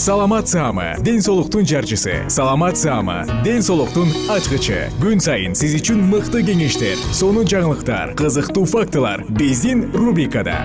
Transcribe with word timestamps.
саламат 0.00 0.48
саама 0.48 0.96
ден 1.04 1.20
соолуктун 1.20 1.66
жарчысы. 1.66 2.24
Саламат 2.28 2.78
саама 2.78 3.26
ден 3.44 3.60
соолуктун 3.60 4.08
ачкычы. 4.32 4.88
Күн 4.96 5.20
сайын 5.20 5.52
сиз 5.52 5.74
үчүн 5.76 6.00
мыкты 6.08 6.40
кеңештер 6.40 6.96
сонун 7.12 7.44
жаңылыктар 7.44 8.14
кызыктуу 8.16 8.64
фактылар 8.64 9.26
биздин 9.28 9.90
рубрикада. 9.92 10.56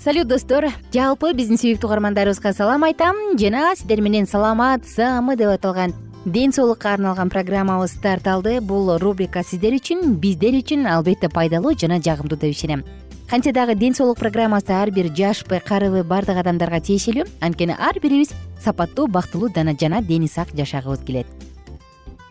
Салют 0.00 0.32
достор. 0.32 0.70
Жалпы 0.96 1.34
биздин 1.36 1.60
сүйүктүү 1.60 1.92
угармандарыбызга 1.92 2.56
салам 2.56 2.88
айтам. 2.88 3.36
Жана 3.36 3.76
сиздер 3.76 4.00
менен 4.00 4.24
саламат 4.24 4.88
саамы 4.88 5.36
деп 5.36 5.52
аталган 5.58 5.92
ден 6.24 6.52
соолукка 6.52 6.94
арналган 6.94 7.28
программабыз 7.28 7.92
старт 7.92 8.26
алды 8.26 8.60
бул 8.60 8.96
рубрика 8.98 9.42
сиздер 9.44 9.74
үчүн 9.76 10.16
биздер 10.16 10.56
үчүн 10.56 10.86
албетте 10.88 11.28
пайдалуу 11.28 11.74
жана 11.76 12.00
жагымдуу 12.00 12.38
деп 12.38 12.54
ишенем. 12.54 12.84
Кантсе 13.28 13.52
дагы 13.52 13.74
ден 13.74 13.94
соолук 13.94 14.18
программасы 14.18 14.72
ар 14.72 14.90
бир 14.90 15.12
жашпы 15.12 15.60
карыбы 15.60 16.02
баардык 16.02 16.38
адамдарга 16.38 16.80
тиешелүү. 16.80 17.26
Анткени 17.40 17.76
ар 17.78 18.00
бирибиз 18.00 18.32
сапаттуу 18.58 19.06
бактылуу 19.06 19.50
жана 19.54 20.02
дени 20.02 20.28
сак 20.28 20.48
жашагыбыз 20.54 21.04
келет. 21.04 21.26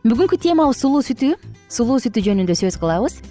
Бүгүнкү 0.04 0.38
темабыз 0.38 0.78
сулуу 0.78 1.02
сүтү. 1.02 1.38
Сулуу 1.70 2.00
сүтү 2.00 2.22
жөнүндө 2.26 2.56
сөз 2.56 2.80
кылабыз. 2.82 3.22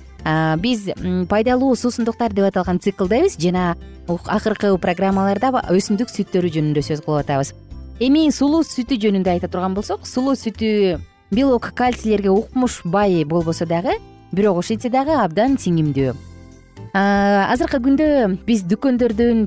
Биз 0.62 0.88
пайдалуу 1.28 1.74
суусундуктар 1.74 2.32
деп 2.32 2.44
аталган 2.44 2.78
циклдебиз 2.78 3.36
жана 3.36 3.76
акыркы 4.06 4.78
программаларда 4.78 5.50
өсүмдүк 5.74 6.08
сүттөрү 6.08 6.54
жөнүндө 6.54 6.82
сөз 6.86 7.02
кылып 7.02 7.26
атабыз 7.26 7.54
эми 8.02 8.26
сулуу 8.34 8.64
сүтү 8.66 8.98
жөнүндө 8.98 9.30
айта 9.36 9.48
турган 9.50 9.76
болсок 9.76 10.06
сулуу 10.08 10.34
сүтү 10.38 10.98
белок 11.30 11.70
кальцийлерге 11.78 12.32
укмуш 12.32 12.80
бай 12.84 13.22
болбосо 13.24 13.66
дагы 13.66 13.94
бирок 14.32 14.58
ошентсе 14.58 14.90
дагы 14.90 15.14
абдан 15.14 15.54
сиңимдүү. 15.60 16.14
Азыркы 16.92 17.78
күндө 17.84 18.06
биз 18.44 18.64
дүкөндөрдүн 18.68 19.46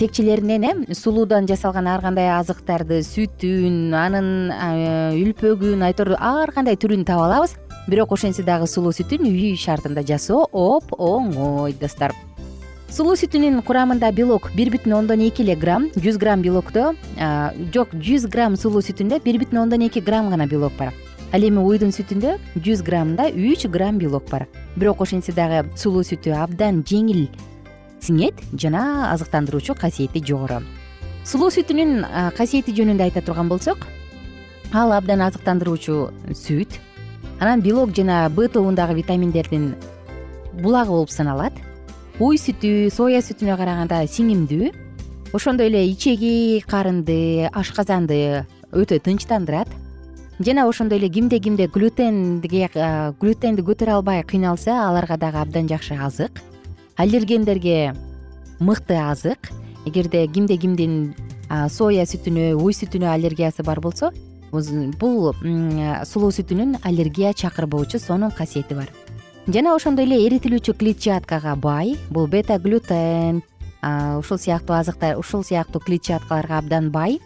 текчелеринен 0.00 0.64
э 0.64 0.94
сулуудан 0.94 1.48
жасалган 1.50 1.90
ар 1.90 2.00
кандай 2.00 2.30
азыктарды 2.32 3.02
сүтүн 3.04 3.92
анын 3.92 4.52
үлпөгүн 5.18 5.82
айтор 5.84 6.14
ар 6.16 6.52
кандай 6.54 6.76
түрүн 6.76 7.04
таба 7.04 7.26
алабыз 7.26 7.56
бирок 7.88 8.12
ошентсе 8.12 8.44
дагы 8.46 8.66
сулуу 8.70 8.92
сүтүн 8.92 9.26
үй 9.28 9.56
шартында 9.56 10.06
жасоо 10.06 10.46
оп 10.52 10.94
оңой 10.96 11.74
достор 11.80 12.14
сулуу 12.92 13.14
сүтүнүн 13.16 13.62
курамында 13.64 14.10
белок 14.12 14.50
бир 14.52 14.68
бүтүн 14.68 14.92
ондон 14.92 15.22
эки 15.24 15.40
эле 15.40 15.54
грамм 15.56 15.86
жүз 15.96 16.18
грамм 16.20 16.42
белокто 16.44 16.90
жок 17.72 17.94
жүз 17.96 18.26
грамм 18.28 18.58
сулуу 18.60 18.82
сүтүндө 18.84 19.22
бир 19.24 19.38
бүтүн 19.40 19.62
ондон 19.62 19.86
эки 19.86 20.02
грамм 20.04 20.28
гана 20.28 20.44
белок 20.46 20.76
бар. 20.76 20.90
Ал 21.32 21.40
эми 21.40 21.62
уйдун 21.64 21.94
сүтүндө 21.96 22.34
жүз 22.60 22.82
граммда 22.84 23.30
үч 23.32 23.64
грамм 23.72 23.96
белок 23.96 24.28
бар. 24.28 24.44
Бирок 24.76 25.00
ошентсе 25.00 25.32
дагы 25.32 25.62
сулуу 25.72 26.04
сүтү 26.04 26.36
абдан 26.36 26.82
жеңил 26.84 27.30
сиңет 28.04 28.44
жана 28.52 29.08
азыктандыруучу 29.14 29.72
касиети 29.80 30.20
жогору. 30.20 30.60
Сулуу 31.24 31.48
сүтүнүн 31.48 32.04
касиети 32.36 32.76
жөнүндө 32.76 33.08
айта 33.08 33.24
турган 33.24 33.48
болсок 33.48 33.88
ал 34.76 34.92
абдан 34.92 35.24
азыктандыруучу 35.30 36.10
сүт 36.44 36.76
анан 37.40 37.64
белок 37.64 37.96
жана 37.96 38.28
б 38.28 38.52
тобундагы 38.52 39.00
витаминдердин 39.00 39.76
булагы 40.60 40.92
болуп 40.92 41.08
саналат 41.08 41.56
уй 42.22 42.38
сүтү 42.38 42.86
соя 42.94 43.18
сүтүнө 43.18 43.56
караганда 43.58 44.04
сиңимдүү. 44.06 44.68
Ошондой 45.34 45.72
эле 45.72 45.80
ичеги 45.90 46.62
карынды 46.70 47.48
ашказанды 47.50 48.44
өтө 48.70 49.00
тынчтандырат. 49.02 49.66
Жана 50.38 50.68
ошондой 50.68 51.00
эле 51.00 51.08
кимде 51.10 51.40
кимде 51.42 51.66
глютенге 51.66 52.68
глютенди 53.18 53.66
көтөрө 53.66 53.98
албай 53.98 54.22
кыйналса 54.22 54.76
аларга 54.86 55.18
дагы 55.18 55.42
абдан 55.42 55.66
жакшы 55.66 55.98
азык. 55.98 56.38
Аллергендерге 56.96 57.94
мыкты 58.60 58.94
азык. 59.02 59.50
Эгерде 59.84 60.28
кимде 60.28 60.56
кимдин 60.56 61.14
соя 61.74 62.06
сүтүнө 62.06 62.52
уй 62.54 62.72
сүтүнө 62.72 63.10
аллергиясы 63.10 63.66
бар 63.66 63.80
болсо 63.82 64.12
бул 64.52 65.32
сулуу 66.06 66.30
сүтүнүн 66.30 66.78
аллергия 66.84 67.32
чакырбоочу 67.32 67.98
сонун 67.98 68.30
касиети 68.30 68.76
бар 68.78 69.01
жана 69.48 69.74
ошондой 69.74 70.06
эле 70.06 70.20
эритилүүчү 70.28 70.74
клетчаткага 70.78 71.56
бай 71.58 71.96
бул 72.14 72.28
бета 72.30 72.58
глютен 72.62 73.42
ушул 73.82 74.38
сыяктуу 74.38 74.76
азыктар 74.76 75.18
ушул 75.18 75.42
сыяктуу 75.42 75.80
клетчаткаларга 75.82 76.58
абдан 76.58 76.90
бай. 76.90 77.18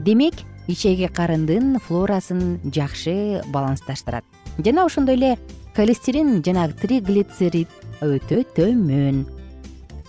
Демек 0.00 0.34
ичеги 0.68 1.10
карындын 1.12 1.78
флорасын 1.84 2.60
жакшы 2.64 3.42
балансташтырат. 3.52 4.24
Жана 4.58 4.86
ошондой 4.86 5.16
эле 5.16 5.38
холестерин 5.76 6.40
жана 6.42 6.68
триглицерид 6.72 7.68
өтө 8.00 8.46
төмөн. 8.56 9.26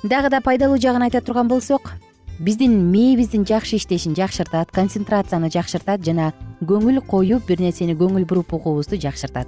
Дагы 0.03 0.29
да 0.31 0.40
пайдалуу 0.40 0.79
жагын 0.79 1.03
айта 1.03 1.20
турган 1.20 1.52
болсок 1.52 1.91
биздин 2.40 2.79
мээбиздин 2.91 3.43
жакшы 3.46 3.76
иштешин 3.76 4.16
жакшыртат 4.16 4.72
концентрацияны 4.72 5.52
жакшыртат 5.52 6.05
жана 6.05 6.31
көңүл 6.64 7.03
коюп 7.05 7.46
бир 7.46 7.59
нерсени 7.59 7.93
көңүл 7.99 8.26
буруп 8.26 8.53
угуубузду 8.53 8.96
жакшыртат. 8.96 9.47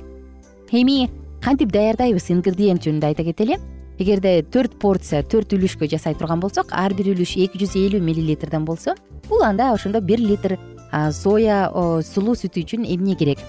Эми 0.73 1.09
кантип 1.43 1.73
даярдайбыз 1.75 2.29
ингредиент 2.31 2.85
жөнүндө 2.85 3.09
айта 3.11 3.23
кетели 3.27 3.57
эгерде 3.99 4.37
төрт 4.53 4.77
порция 4.79 5.23
төрт 5.27 5.53
үлүшкө 5.57 5.89
жасай 5.91 6.15
турган 6.15 6.39
болсок 6.39 6.71
ар 6.71 6.95
бир 6.95 7.11
үлүш 7.13 7.35
эки 7.43 7.59
жүз 7.59 7.75
элүү 7.81 7.99
миллилитрден 8.01 8.63
болсо 8.65 8.95
бул 9.27 9.43
анда 9.43 9.73
ошондо 9.73 10.01
бир 10.01 10.23
литр 10.23 10.55
соя 11.11 11.67
сулуу 12.01 12.35
сүтү 12.39 12.63
үчүн 12.63 12.87
эмне 12.87 13.17
керек? 13.19 13.39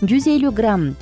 жүз 0.00 0.30
элүү 0.30 0.52
грамм 0.56 0.92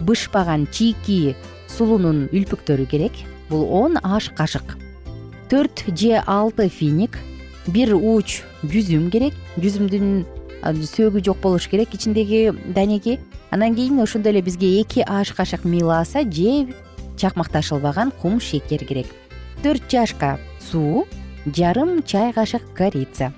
бышпаган 0.00 0.66
чийки 0.72 1.36
сулуунун 1.70 2.26
үлпүктөрү 2.32 2.86
керек. 2.90 3.12
Бул 3.48 3.64
он 3.70 3.96
аш 4.02 4.30
кашык. 4.36 4.76
Төрт 5.48 5.84
же 5.94 6.22
алты 6.26 6.68
финик 6.68 7.18
бир 7.66 7.94
ууч 7.94 8.42
жүзүм 8.64 9.10
керек. 9.10 9.34
Жүзүмдүн 9.56 10.24
сөөгү 10.72 11.22
жок 11.24 11.40
болуш 11.40 11.68
керек 11.68 11.94
ичиндеги 11.94 12.52
данеги. 12.74 13.20
Андан 13.50 13.74
кийин 13.74 14.00
ошондой 14.00 14.32
эле 14.32 14.42
бизге 14.42 14.80
эки 14.80 15.04
аш 15.06 15.32
кашык 15.32 15.64
меласа 15.64 16.22
же 16.22 16.74
чакмакташылбаган 17.16 18.10
кум 18.10 18.40
шекер 18.40 18.84
керек. 18.84 19.06
Төрт 19.62 19.88
чашка 19.88 20.38
суу 20.60 21.06
жарым 21.46 22.02
чай 22.02 22.32
кашык 22.32 22.62
корица. 22.74 23.32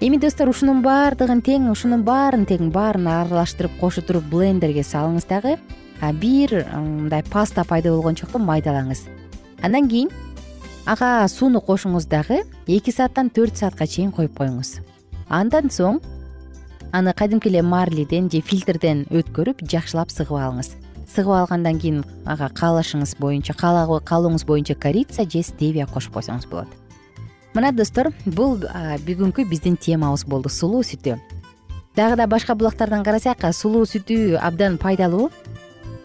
Эми 0.00 0.18
достор 0.18 0.48
ушунун 0.48 0.82
баардыгын 0.82 1.40
тең 1.40 1.70
ушунун 1.70 2.02
баарын 2.04 2.44
тең 2.44 2.70
баарын 2.70 3.06
аралаштырып 3.08 3.78
кошо 3.80 4.02
туруп 4.02 4.24
блендерге 4.30 4.82
салыңыз 4.82 5.26
дагы. 5.28 5.58
Бир 6.20 6.66
мындай 6.74 7.22
паста 7.22 7.64
пайда 7.64 7.90
болгончокто 7.94 8.38
майдалаңыз. 8.38 9.06
Андан 9.62 9.88
кийин 9.88 10.10
ага 10.84 11.26
сууну 11.28 11.62
кошуңуз 11.64 12.04
дагы 12.10 12.42
эки 12.66 12.90
сааттан 12.90 13.30
төрт 13.30 13.56
саатка 13.56 13.86
чейин 13.86 14.12
коюп 14.12 14.36
коюңуз. 14.36 14.80
Андан 15.28 15.70
соң 15.70 16.02
аны 16.94 17.12
кадимки 17.12 17.48
эле 17.48 17.60
марлиден 17.62 18.28
же 18.30 18.40
фильтрден 18.40 19.02
өткөрүп 19.10 19.64
жакшылап 19.66 20.12
сыгып 20.14 20.38
алыңыз. 20.38 20.68
Сыгып 21.10 21.34
алгандан 21.34 21.80
кийин 21.82 22.04
ага 22.24 22.46
каалашыңыз 22.54 23.16
боюнча 23.18 23.54
каалооңуз 23.58 24.44
боюнча 24.46 24.76
корица 24.78 25.24
же 25.26 25.42
стевия 25.42 25.86
кошуп 25.86 26.14
койсоңуз 26.14 26.46
болот. 26.46 26.68
Мына 27.54 27.72
достор 27.74 28.12
бул 28.26 28.62
бүгүнкү 29.06 29.42
биздин 29.50 29.76
темабыз 29.76 30.22
болду 30.24 30.48
сулуу 30.48 30.84
сүтү. 30.86 31.18
Дагы 31.96 32.16
да 32.16 32.28
башка 32.28 32.54
булактардан 32.54 33.02
карасак 33.02 33.42
сулуу 33.52 33.82
сүтү 33.90 34.38
абдан 34.38 34.78
пайдалуу. 34.78 35.32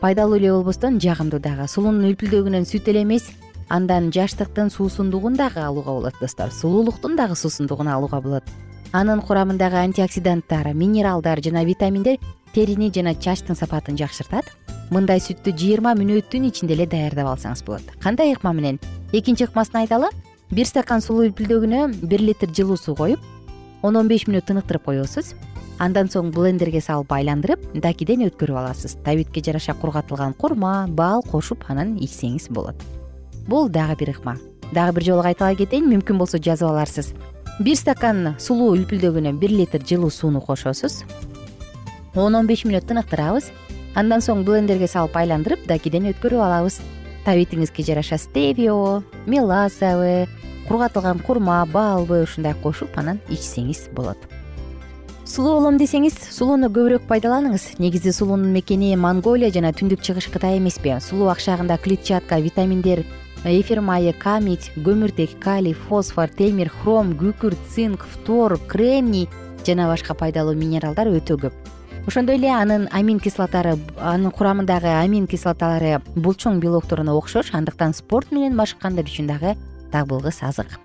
Пайдалуу 0.01 0.37
эле 0.37 0.51
болбостон 0.53 0.97
жагымдуу 0.99 1.39
дагы. 1.39 1.67
Сулуунун 1.67 2.09
үлпүлдөгүнөн 2.09 2.65
сүт 2.65 2.89
эле 2.89 3.03
эмес 3.03 3.29
андан 3.69 4.09
жаштыктын 4.09 4.71
суусундугун 4.73 5.37
дагы 5.37 5.61
алууга 5.61 5.91
болот 5.91 6.15
достор. 6.19 6.49
Сулуулуктун 6.51 7.15
дагы 7.15 7.35
суусундугун 7.35 7.87
алууга 7.87 8.21
болот 8.21 8.43
анын 8.91 9.21
курамындагы 9.21 9.77
антиоксиданттар 9.77 10.73
минералдар 10.73 11.41
жана 11.43 11.63
витаминдер 11.63 12.17
терини 12.53 12.89
жана 12.93 13.13
чачтын 13.13 13.55
сапатын 13.55 13.97
жакшыртат. 13.97 14.45
Мындай 14.89 15.21
сүттү 15.21 15.53
жыйырма 15.53 15.93
мүнөттүн 15.93 16.47
ичинде 16.49 16.73
эле 16.73 16.87
даярдап 16.89 17.29
алсаңыз 17.35 17.61
болот. 17.65 17.85
Кандай 18.01 18.33
ыкма 18.33 18.53
менен? 18.53 18.79
Экинчи 19.13 19.45
ыкмасын 19.45 19.83
айталы 19.83 20.09
бир 20.49 20.65
стакан 20.65 21.01
сулуу 21.05 21.27
үлпүлдөгүнө 21.29 22.07
бир 22.09 22.25
литр 22.25 22.49
жылуу 22.49 22.77
суу 22.77 22.95
коюп 22.95 23.19
он 23.83 23.95
он 23.95 24.07
беш 24.09 24.25
мүнөт 24.25 24.49
тыныктырып 24.49 24.89
коесуз 24.89 25.35
андан 25.77 26.09
соң 26.09 26.33
блендерге 26.33 26.81
салып 26.81 27.13
айландырып 27.13 27.61
дакиден 27.75 28.25
өткөрүп 28.25 28.57
аласыз. 28.57 28.97
Табитке 29.05 29.43
жараша 29.45 29.77
кургатылган 29.77 30.33
курма 30.33 30.87
бал 30.89 31.21
кошуп 31.21 31.63
анан 31.69 31.95
ичсеңиз 32.01 32.49
болот. 32.49 32.81
Бул 33.47 33.69
дагы 33.69 33.95
бир 33.99 34.17
ыкма. 34.17 34.39
Дагы 34.73 34.97
бир 34.97 35.03
жолу 35.03 35.21
кайталай 35.21 35.55
кетейин. 35.55 35.85
Мүмкүн 35.93 36.17
болсо 36.17 36.41
жазып 36.41 36.67
аларсыз 36.67 37.13
бир 37.59 37.75
стакан 37.75 38.35
сулуу 38.39 38.71
үлпүлдөгүнө 38.77 39.33
бир 39.39 39.51
литр 39.51 39.83
жылуу 39.83 40.09
сууну 40.09 40.39
кошосуз. 40.41 41.03
Он 42.15 42.35
он 42.35 42.47
беш 42.47 42.63
мүнөт 42.63 42.87
тыныктырабыз. 42.87 43.51
Андан 43.99 44.23
соң 44.23 44.45
блендерге 44.47 44.87
салып 44.87 45.17
айландырып 45.19 45.67
дакиден 45.67 46.07
өткөрүп 46.13 46.39
алабыз. 46.39 46.79
Табитиңизге 47.25 47.83
жараша 47.83 48.17
стевио 48.17 49.03
меласабы 49.27 50.29
кургатылган 50.69 51.19
курма 51.19 51.65
балбы 51.65 52.23
ушундай 52.23 52.55
кошуп 52.63 52.97
анан 52.97 53.19
ичсеңиз 53.29 53.89
болот. 53.91 54.17
Сулуу 55.29 55.59
болом 55.59 55.77
десеңиз 55.77 56.15
сулууну 56.31 56.71
көбүрөөк 56.73 57.03
пайдаланыңыз. 57.11 57.75
Негизи 57.77 58.15
сулуунун 58.15 58.53
мекени 58.55 58.95
монголия 58.95 59.51
жана 59.51 59.69
түндүк 59.75 60.01
чыгыш 60.01 60.31
кытай 60.31 60.57
эмеспи. 60.57 60.95
Сулуу 61.03 61.27
акшагында 61.29 61.77
клетчатка 61.77 62.39
витаминдер 62.39 63.03
эфир 63.45 63.81
майы 63.81 64.13
камить 64.13 64.71
көмүртек 64.75 65.39
калий 65.39 65.73
фосфор 65.73 66.27
темир 66.27 66.69
хром 66.69 67.13
күкүрт 67.15 67.57
цинк 67.73 68.03
фтор 68.03 68.59
кремний 68.67 69.29
жана 69.65 69.87
башка 69.87 70.13
пайдалуу 70.13 70.55
минералдар 70.55 71.07
өтө 71.07 71.37
көп. 71.39 71.53
Ошондой 72.07 72.35
эле 72.35 72.49
анын 72.49 72.87
амин 72.91 73.19
кислоталары 73.19 73.77
анын 73.99 74.31
курамындагы 74.31 74.89
амин 74.89 75.27
кислоталары 75.27 75.99
булчуң 76.15 76.59
белокторуна 76.59 77.13
окшош 77.15 77.53
андыктан 77.53 77.93
спорт 77.93 78.31
менен 78.31 78.55
машыккандар 78.57 79.05
үчүн 79.05 79.27
дагы 79.29 79.55
дагбылгыс 79.91 80.41
азык 80.43 80.79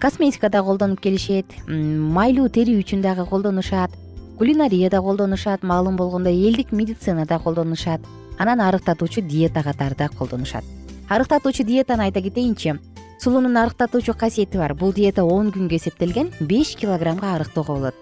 косметикада 0.00 0.62
колдонуп 0.62 1.00
келишет 1.00 1.46
майлуу 1.66 2.48
тери 2.48 2.76
үчүн 2.78 3.02
дагы 3.02 3.26
колдонушат 3.26 3.90
кулинарияда 4.38 5.00
колдонушат 5.00 5.62
маалым 5.62 5.96
болгондой 5.96 6.34
элдик 6.34 6.72
медицинада 6.72 7.38
колдонушат 7.38 8.00
анан 8.38 8.60
арыктатуучу 8.60 9.22
диета 9.22 9.62
катары 9.62 9.94
да 9.96 10.08
колдонушат 10.08 10.64
арыктатуучу 11.08 11.64
диетаны 11.64 12.04
айта 12.04 12.22
кетейинчи 12.22 12.78
сулуунун 13.22 13.56
арыктатуучу 13.56 14.14
касиети 14.14 14.56
бар. 14.56 14.74
Бул 14.74 14.92
диета 14.92 15.24
он 15.24 15.52
күнгө 15.52 15.76
эсептелген 15.76 16.32
беш 16.40 16.74
килограммга 16.76 17.34
арыктоого 17.36 17.76
болот. 17.76 17.94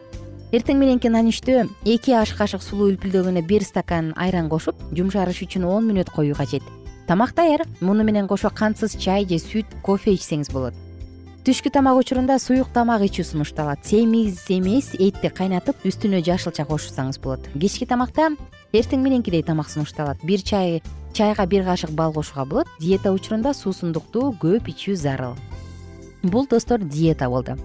Эртең 0.51 0.81
мененки 0.81 1.07
нанүштө 1.13 1.69
эки 1.85 2.15
аш 2.17 2.33
кашык 2.35 2.63
сулуу 2.65 2.89
үлпүлдөгүнө 2.91 3.45
бир 3.47 3.63
стакан 3.63 4.15
айран 4.17 4.49
кошуп 4.49 4.81
жумшарыш 4.97 5.43
үчүн 5.45 5.67
он 5.69 5.87
мүнөт 5.91 6.09
коюу 6.11 6.35
кажет. 6.35 6.63
Тамак 7.07 7.35
даяр 7.35 7.67
муну 7.81 8.03
менен 8.03 8.27
кошо 8.27 8.51
кантсыз 8.51 8.97
чай 8.97 9.29
же 9.29 9.37
сүт 9.39 9.69
кофе 9.83 10.17
ичсеңиз 10.17 10.51
болот. 10.51 10.75
Түшкү 11.45 11.71
тамак 11.71 11.97
учурунда 12.01 12.39
суюк 12.39 12.73
тамак 12.73 13.05
ичүү 13.07 13.25
сунушталат. 13.25 13.85
Семиз 13.85 14.43
эмес 14.49 14.91
этти 14.99 15.31
кайнатып 15.31 15.85
үстүнө 15.85 16.25
жашылча 16.25 16.67
кошсаңыз 16.69 17.21
болот. 17.21 17.47
Кечки 17.55 17.87
тамакта 17.87 18.33
эртең 18.73 19.05
мененкидей 19.05 19.43
тамак 19.43 19.71
сунушталат. 19.71 20.19
Бир 20.25 20.43
чай 20.43 20.83
чайга 21.13 21.47
бир 21.47 21.65
кашык 21.65 21.91
бал 21.91 22.13
кошууга 22.13 22.45
болот. 22.45 22.69
Диета 22.81 23.13
учурунда 23.13 23.55
суусундукту 23.55 24.35
көп 24.41 24.69
ичүү 24.71 24.97
зарыл. 24.97 25.37
Бул 26.23 26.47
достор 26.47 26.79
диета 26.81 27.29
болду. 27.29 27.57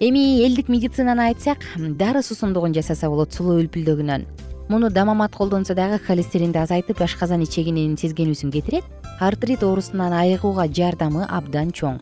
Эми 0.00 0.42
элдик 0.44 0.68
медицинаны 0.68 1.28
айтсак 1.28 1.58
дары 1.76 2.22
суусундугун 2.22 2.74
жасаса 2.74 3.08
болот 3.08 3.32
сулуу 3.32 3.60
үлпүлдөгүнөн. 3.62 4.26
Муну 4.68 4.90
дамамат 4.90 5.34
колдонсо 5.36 5.74
дагы 5.74 5.98
холестеринди 5.98 6.58
азайтып 6.58 7.00
ашказан 7.02 7.42
ичегинин 7.42 7.96
сезгенүүсүн 7.96 8.50
кетирет. 8.50 8.84
Артрит 9.20 9.62
оорусунан 9.62 10.12
айыгууга 10.12 10.66
жардамы 10.66 11.26
абдан 11.28 11.70
чоң. 11.70 12.00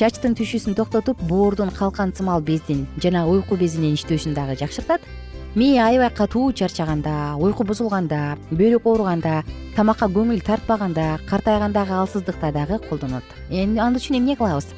Чачтын 0.00 0.32
түшүүсүн 0.32 0.76
токтотуп 0.78 1.20
боордун 1.28 1.70
калкан 1.76 2.14
сымал 2.16 2.40
бездин 2.40 2.86
жана 3.02 3.26
уйку 3.28 3.56
безинин 3.60 3.98
иштөөсүн 3.98 4.32
дагы 4.32 4.54
жакшыртат 4.56 5.02
мээ 5.54 5.82
аябай 5.82 6.10
катуу 6.14 6.52
чарчаганда 6.52 7.34
уйку 7.34 7.64
бузулганда 7.66 8.38
бөйрөк 8.54 8.84
ооруганда 8.86 9.42
тамакка 9.74 10.06
көңүл 10.06 10.44
тартпаганда 10.46 11.18
картайгандагы 11.26 11.90
алсыздыкта 11.90 12.52
дагы 12.54 12.78
колдонот. 12.86 13.24
Эми 13.50 13.80
ал 13.82 13.90
үчүн 13.90 14.20
эмне 14.20 14.36
кылабыз? 14.38 14.68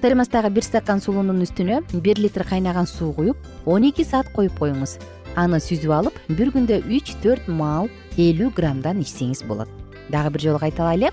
Термостагы 0.00 0.48
бир 0.48 0.64
стакан 0.64 1.02
сулуунун 1.04 1.42
үстүнө 1.44 1.82
бир 2.00 2.16
литр 2.16 2.46
кайнаган 2.48 2.86
суу 2.86 3.12
куюп 3.12 3.36
он 3.66 3.84
эки 3.90 4.04
саат 4.08 4.32
коюп 4.32 4.56
коюңуз. 4.56 4.96
Аны 5.36 5.60
сүзүп 5.60 5.92
алып 5.92 6.16
бир 6.28 6.48
күндө 6.54 6.80
үч 6.88 7.12
төрт 7.20 7.48
маал 7.52 7.90
элүү 8.16 8.54
граммдан 8.56 9.04
ичсеңиз 9.04 9.44
болот. 9.44 9.68
Дагы 10.08 10.32
бир 10.32 10.46
жолу 10.48 10.62
кайталайлы. 10.64 11.12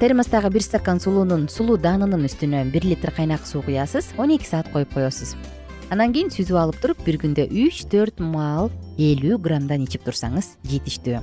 Термостагы 0.00 0.48
бир 0.48 0.64
стакан 0.64 1.00
сулуунун 1.04 1.50
сулуу 1.52 1.76
даанынын 1.76 2.24
үстүнө 2.24 2.64
бир 2.72 2.88
литр 2.88 3.12
кайнак 3.12 3.44
суу 3.44 3.60
куясыз 3.60 4.14
он 4.16 4.32
эки 4.32 4.48
саат 4.48 4.72
коюп 4.72 4.94
коесуз 4.94 5.36
андан 5.90 6.12
кийин 6.14 6.30
сүзүп 6.34 6.58
алып 6.58 6.78
туруп 6.82 7.02
бир 7.06 7.18
күндө 7.22 7.46
үч 7.50 7.84
төрт 7.92 8.18
маал 8.18 8.72
элүү 8.98 9.38
граммдан 9.42 9.84
ичип 9.86 10.02
турсаңыз 10.06 10.56
жетиштүү. 10.66 11.20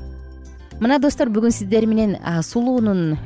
Мына 0.79 0.97
достор 1.03 1.29
бүгүн 1.29 1.53
сиздер 1.53 1.85
менен 1.87 2.15
сулуунун 2.43 3.17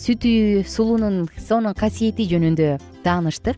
сүтү 0.00 0.64
сулуунун 0.68 1.26
сонун 1.48 1.74
касиети 1.74 2.28
жөнүндө 2.30 2.76
тааныштык 3.04 3.56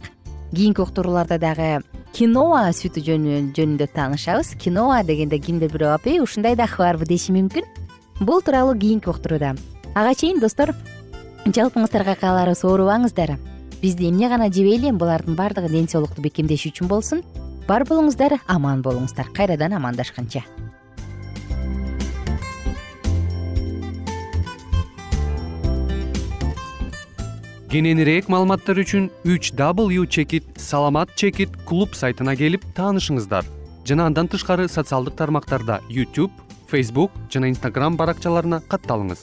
кийинки 0.54 0.80
уктурууларда 0.80 1.38
дагы 1.42 1.82
киноа 2.16 2.70
сүтү 2.72 3.02
жөнүндө 3.04 3.90
таанышабыз. 3.94 4.54
Киноа 4.56 5.02
дегенде 5.04 5.38
кимдир 5.38 5.74
бирөө 5.74 5.98
апей 5.98 6.22
ушундай 6.22 6.56
дагы 6.56 6.78
барбы 6.80 7.06
деши 7.06 7.34
мүмкүн. 7.36 7.66
Бул 8.20 8.40
тууралуу 8.42 8.78
кийинки 8.78 9.10
уктурууда. 9.10 9.54
Ага 9.94 10.14
чейин 10.14 10.40
достор 10.40 10.72
жалпыңыздарга 11.44 12.16
кааларыбыз 12.20 12.64
оорубаңыздар 12.64 13.36
бизди 13.82 14.08
эмне 14.08 14.28
гана 14.28 14.48
жебейли 14.52 14.90
булардын 14.92 15.34
баардыгы 15.34 15.68
ден 15.68 15.88
соолукту 15.88 16.22
бекемдеш 16.22 16.66
үчүн 16.70 16.88
болсун. 16.88 17.22
Бар 17.68 17.84
болуңуздар 17.84 18.38
аман 18.46 18.82
болуңуздар. 18.82 19.30
Кайрадан 19.34 19.76
амандашканча. 19.76 20.42
Кененирээк 27.68 28.30
маалыматтар 28.32 28.80
үчүн 28.80 29.10
үч 29.28 29.52
w 29.52 30.06
чекит 30.08 30.44
саламат 30.56 31.14
чекит 31.16 31.52
клуб 31.68 31.92
сайтына 31.94 32.34
келип 32.34 32.64
таанышыңыздар. 32.74 33.44
Жана 33.88 34.06
андан 34.06 34.28
тышкары 34.28 34.68
социалдык 34.68 35.14
тармактарда 35.16 35.80
youtube 35.88 36.32
facebook 36.68 37.10
жана 37.32 37.48
instagram 37.48 37.96
баракчаларына 37.96 38.60
катталыңыз 38.68 39.22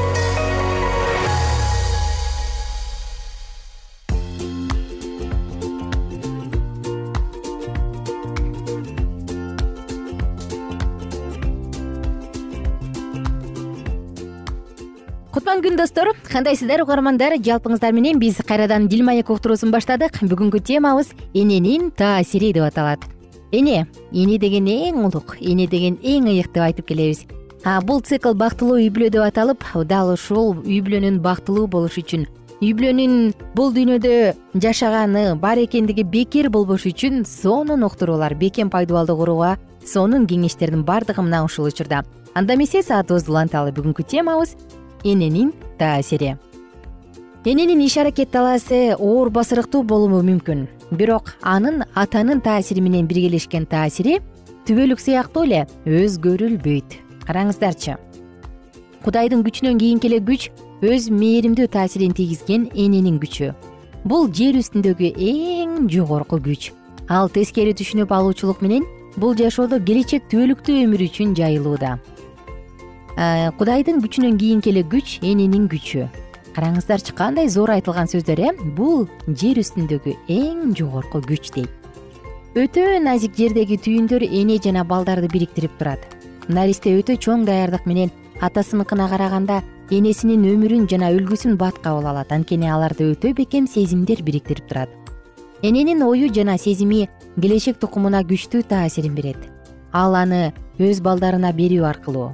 күн 15.71 15.77
достор 15.79 16.09
кандайсыздар 16.27 16.81
угармандар 16.83 17.37
жалпыңыздар 17.39 17.93
менен 17.95 18.17
биз 18.19 18.41
кайрадан 18.43 18.89
дил 18.91 19.05
маек 19.07 19.29
уктуруусун 19.31 19.71
баштадык. 19.71 20.17
Бүгүнкү 20.19 20.59
темабыз 20.59 21.13
эненин 21.33 21.91
таасири 21.95 22.51
деп 22.51 22.65
аталат. 22.65 23.05
Эне 23.53 23.87
эне 24.11 24.37
деген 24.37 24.67
эң 24.67 25.05
улук 25.05 25.37
эне 25.39 25.69
деген 25.71 25.95
эң 26.03 26.27
ыйык 26.27 26.51
деп 26.51 26.65
айтып 26.65 26.87
келебиз. 26.91 27.23
Бул 27.87 28.01
цикл 28.01 28.35
бактылуу 28.35 28.81
үй 28.81 28.89
бүлө 28.91 29.13
деп 29.15 29.23
аталып 29.23 29.63
дал 29.87 30.11
ушул 30.11 30.57
үй 30.65 30.81
бүлөнүн 30.83 31.21
бактылуу 31.23 31.67
болушу 31.67 32.03
үчүн 32.03 32.27
үй 32.61 32.73
бүлөнүн 32.75 33.33
бул 33.55 33.71
дүйнөдө 33.71 34.35
жашаганы 34.53 35.37
бар 35.39 35.57
экендиги 35.63 36.03
бекер 36.03 36.49
болбош 36.49 36.83
үчүн 36.91 37.23
сонун 37.23 37.87
уктуруулар 37.87 38.35
бекем 38.35 38.69
пайдубалды 38.69 39.15
курууга 39.15 39.55
сонун 39.87 40.27
кеңештердин 40.27 40.83
баардыгы 40.83 41.23
мына 41.23 41.45
ушул 41.45 41.65
учурда. 41.65 42.03
Анда 42.33 42.55
эмесе 42.55 42.83
саатыбызды 42.83 43.31
уланталы 43.31 43.73
бүгүнкү 43.75 44.05
темабыз 44.07 44.53
эненин 45.03 45.53
таасири. 45.77 46.37
Эненин 47.45 47.81
иш 47.81 47.97
аракет 47.97 48.31
талаасы 48.31 48.95
оор 48.99 49.29
басырыктуу 49.29 49.83
болушу 49.83 50.21
мүмкүн. 50.21 50.67
Бирок 50.91 51.35
анын 51.41 51.83
атанын 51.95 52.41
таасири 52.41 52.81
менен 52.81 53.07
биргелешкен 53.07 53.65
таасири 53.65 54.19
түбөлүк 54.67 54.99
сыяктуу 55.01 55.43
эле 55.47 55.65
өзгөрүлбөйт. 55.85 56.99
Караңыздарчы. 57.25 57.97
Кудайдын 59.01 59.41
күчүнөн 59.41 59.81
кийинки 59.81 60.07
эле 60.07 60.21
күч 60.21 60.51
өз 60.85 61.09
мээримдүү 61.09 61.67
таасирин 61.73 62.13
тийгизген 62.13 62.69
эненин 62.75 63.17
күчү. 63.21 63.55
Бул 64.05 64.29
жер 64.29 64.57
үстүндөгү 64.61 65.13
эң 65.17 65.89
жогорку 65.89 66.37
күч. 66.37 66.71
Ал 67.09 67.29
тескери 67.29 67.73
түшүнүп 67.73 68.13
алуучулук 68.13 68.61
менен 68.61 68.85
бул 69.17 69.33
жашоодо 69.35 69.81
келечек 69.83 70.29
түбөлүктүү 70.31 70.83
өмүр 70.85 71.01
үчүн 71.09 71.33
жайылууда 71.35 71.97
кудайдын 73.15 73.99
күчүнөн 74.03 74.37
кийинки 74.37 74.71
эле 74.71 74.83
күч 74.83 75.19
эненин 75.21 75.67
күчү. 75.71 76.07
Караңыздарчы 76.55 77.13
кандай 77.15 77.47
зор 77.47 77.71
айтылган 77.71 78.09
сөздөр 78.11 78.39
э? 78.39 78.55
Бул 78.75 79.07
жер 79.27 79.61
үстүндөгү 79.61 80.17
эң 80.27 80.73
жогорку 80.75 81.21
күч 81.23 81.53
дейт 81.55 81.81
өтө 82.51 82.99
назик 82.99 83.37
жердеги 83.39 83.77
түйүндөр 83.79 84.25
эне 84.27 84.57
жана 84.59 84.83
балдарды 84.83 85.29
бириктирип 85.31 85.71
турат. 85.79 86.01
Наристе 86.51 86.91
өтө 86.99 87.15
чоң 87.15 87.45
даярдык 87.47 87.85
менен 87.87 88.11
атасыныкына 88.43 89.07
караганда 89.07 89.61
энесинин 89.89 90.43
өмүрүн 90.49 90.89
жана 90.91 91.13
үлгүсүн 91.15 91.55
бат 91.55 91.79
кабыл 91.79 92.09
алат 92.11 92.35
анткени 92.35 92.67
аларды 92.67 93.07
өтө 93.13 93.31
бекем 93.37 93.71
сезимдер 93.71 94.19
бириктирип 94.27 94.67
турат. 94.67 94.91
Эненин 95.63 96.03
ою 96.03 96.27
жана 96.33 96.57
сезими 96.57 97.07
келечек 97.39 97.79
тукумуна 97.79 98.25
күчтүү 98.27 98.67
таасирин 98.67 99.15
берет. 99.15 99.39
Ал 99.93 100.15
аны 100.19 100.51
өз 100.79 100.99
балдарына 100.99 101.55
берүү 101.55 101.87
аркылуу 101.87 102.33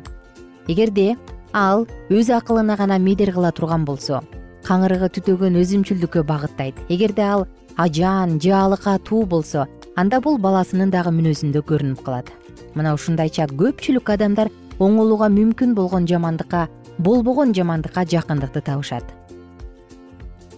эгерде 0.67 1.15
ал 1.53 1.87
өз 2.09 2.29
акылына 2.29 2.75
гана 2.77 2.97
медер 2.99 3.31
кыла 3.33 3.51
турган 3.51 3.85
болсо 3.85 4.21
каңырыгы 4.67 5.07
түтөгөн 5.15 5.55
өзүмчүлдүккө 5.61 6.23
багыттайт. 6.27 6.75
Эгерде 6.89 7.23
ал 7.23 7.47
ажаан 7.77 8.39
же 8.41 8.51
алыкатуу 8.51 9.25
болсо 9.25 9.67
анда 9.95 10.19
бул 10.19 10.37
баласынын 10.37 10.91
дагы 10.91 11.13
мүнөзүндө 11.15 11.61
көрүнүп 11.69 12.01
калат. 12.03 12.31
Мына 12.75 12.93
ушундайча 12.97 13.47
көпчүлүк 13.47 14.11
адамдар 14.11 14.51
оңолууга 14.79 15.29
мүмкүн 15.31 15.73
болгон 15.73 16.07
жамандыкка 16.07 16.67
болбогон 16.97 17.53
жамандыкка 17.55 18.03
жакындыкты 18.03 18.61
табышат. 18.61 19.05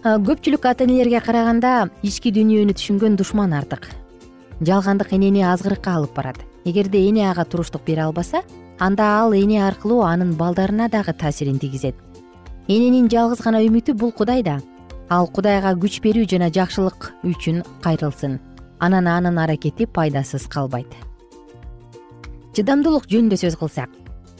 Көпчүлүк 0.02 0.66
ата 0.66 0.84
энелерге 0.84 1.20
караганда 1.20 1.90
ички 2.02 2.32
дүйнөнү 2.34 2.74
түшүнгөн 2.74 3.16
душман 3.20 3.52
артык. 3.54 3.86
Жалгандык 4.60 5.12
энени 5.12 5.44
азгырыкка 5.46 5.94
алып 5.94 6.16
барат. 6.16 6.40
Эгерде 6.64 7.06
эне 7.08 7.30
ага 7.30 7.44
туруштук 7.44 7.84
бере 7.86 8.02
албаса 8.02 8.42
анда 8.80 9.20
ал 9.20 9.34
эне 9.36 9.60
аркылуу 9.62 10.00
анын 10.02 10.32
балдарына 10.34 10.88
дагы 10.88 11.12
таасирин 11.12 11.58
тийгизет. 11.58 11.94
Эненин 12.66 13.10
жалгыз 13.12 13.42
гана 13.44 13.60
үмүтү 13.60 13.94
бул 13.94 14.12
кудай 14.12 14.42
да. 14.42 14.60
Ал 15.10 15.28
кудайга 15.28 15.74
күч 15.76 16.00
берүү 16.00 16.24
жана 16.30 16.48
жакшылык 16.48 17.12
үчүн 17.22 17.62
кайрылсын. 17.84 18.38
Анан 18.78 19.06
анын 19.06 19.38
аракети 19.38 19.86
пайдасыз 19.86 20.46
калбайт. 20.48 20.88
Чыдамдуулук 22.56 23.04
жөнүндө 23.10 23.36
сөз 23.42 23.58
кылсак. 23.60 23.90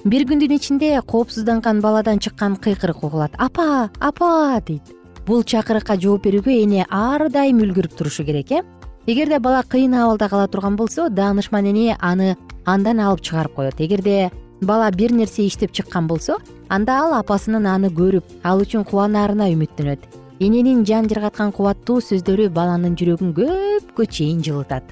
Бир 0.04 0.24
күндүн 0.24 0.56
ичинде 0.56 0.94
коопсузданган 1.04 1.82
баладан 1.84 2.18
чыккан 2.18 2.56
кыйкырык 2.56 3.04
угулат. 3.04 3.36
Апа 3.36 3.90
апа! 4.00 4.60
дейт. 4.66 4.82
Бул 5.26 5.44
чакырыкка 5.44 5.98
жооп 6.00 6.24
берүүгө 6.24 6.54
эне 6.62 6.86
ар 6.88 7.28
дайым 7.28 7.60
үлгүрүп 7.66 7.92
турушу 7.98 8.24
керек 8.24 8.52
э 8.52 8.62
эгерде 9.06 9.38
бала 9.38 9.62
кыйын 9.62 9.94
абалда 9.94 10.28
кала 10.28 10.46
турган 10.48 10.76
болсо 10.76 11.08
даанышман 11.08 11.66
эне 11.66 11.96
аны 12.00 12.36
андан 12.64 13.00
алып 13.00 13.20
чыгарып 13.20 13.54
коет. 13.54 13.80
Эгерде 13.80 14.30
бала 14.60 14.90
бир 14.90 15.12
нерсе 15.12 15.46
иштеп 15.46 15.72
чыккан 15.72 16.06
болсо 16.06 16.38
анда 16.68 16.98
ал 17.04 17.14
апасынын 17.14 17.66
аны 17.66 17.88
көрүп 17.88 18.24
ал 18.44 18.60
үчүн 18.60 18.84
кубанаарына 18.84 19.48
үмүттөнөт. 19.54 20.00
Эненин 20.40 20.84
жан 20.84 21.08
жыргаткан 21.08 21.52
кубаттуу 21.52 22.00
сөздөрү 22.00 22.50
баланын 22.50 22.96
жүрөгүн 22.96 23.32
көпкө 23.36 24.06
чейин 24.06 24.42
жылытат. 24.44 24.84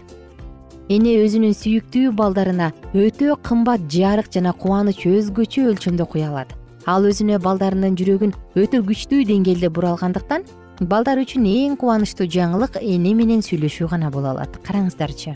Эне 0.88 1.18
өзүнүн 1.20 1.52
сүйүктүү 1.52 2.12
балдарына 2.16 2.72
өтө 2.94 3.36
кымбат 3.44 3.90
жарык 3.92 4.32
жана 4.32 4.54
кубаныч 4.56 5.04
өзгөчө 5.04 5.68
өлчөмдө 5.72 6.06
куя 6.08 6.30
алат 6.30 6.54
ал 6.88 7.04
өзүнө 7.04 7.36
балдарынын 7.44 7.96
жүрөгүн 8.00 8.32
өтө 8.56 8.80
күчтүү 8.88 9.26
деңгээлде 9.28 9.68
бура 9.68 9.90
алгандыктан 9.92 10.46
балдар 10.80 11.18
үчүн 11.18 11.46
эң 11.48 11.76
кубанычтуу 11.78 12.28
жаңылык 12.30 12.78
эне 12.78 13.14
менен 13.18 13.42
сүйлөшүү 13.42 13.88
гана 13.90 14.10
боло 14.14 14.30
алат. 14.30 14.58
Караңыздарчы. 14.62 15.34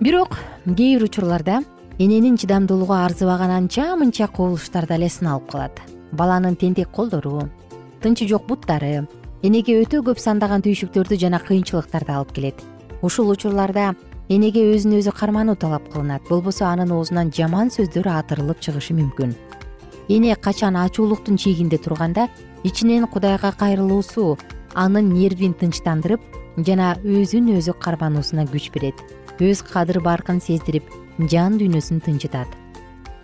Бирок 0.00 0.38
кээ 0.66 0.98
бир 0.98 1.04
учурларда 1.08 1.62
эненин 1.98 2.36
чыдамдуулугу 2.38 2.94
арзыбаган 2.94 3.50
анча 3.50 3.96
мынча 3.96 4.28
кубулуштарда 4.28 4.94
эле 4.94 5.08
сыналып 5.08 5.50
калат. 5.50 5.80
Баланын 6.12 6.54
тентек 6.56 6.90
колдору 6.90 7.48
тынчы 8.00 8.28
жок 8.28 8.46
буттары 8.46 9.08
энеге 9.42 9.82
өтө 9.82 10.04
көп 10.06 10.22
сандаган 10.22 10.62
түйшүктөрдү 10.62 11.18
жана 11.18 11.42
кыйынчылыктарды 11.42 12.14
алып 12.14 12.32
келет. 12.32 12.62
Ушул 13.02 13.30
учурларда 13.34 13.96
энеге 14.28 14.62
өзүн 14.76 15.00
өзү 15.00 15.10
кармануу 15.10 15.56
талап 15.56 15.90
кылынат. 15.90 16.22
Болбосо 16.30 16.66
анын 16.66 16.92
оозунан 16.92 17.32
жаман 17.34 17.70
сөздөр 17.74 18.06
атырылып 18.14 18.60
чыгышы 18.60 18.94
мүмкүн. 18.94 19.34
Эне 20.08 20.36
качан 20.36 20.76
ачуулуктун 20.76 21.36
чегинде 21.36 21.78
турганда 21.78 22.28
ичинен 22.64 23.06
кудайга 23.06 23.52
кайрылуусу 23.52 24.38
анын 24.74 25.12
нервин 25.12 25.54
тынчтандырып 25.54 26.20
жана 26.66 26.96
өзүн 27.04 27.52
өзү 27.58 27.74
кармануусуна 27.78 28.46
күч 28.50 28.70
берет. 28.74 28.94
Өз 29.38 29.62
кадыр 29.62 30.00
баркын 30.02 30.40
сездирип 30.40 30.84
жан 31.18 31.58
дүйнөсүн 31.58 32.02
тынчытат. 32.02 32.48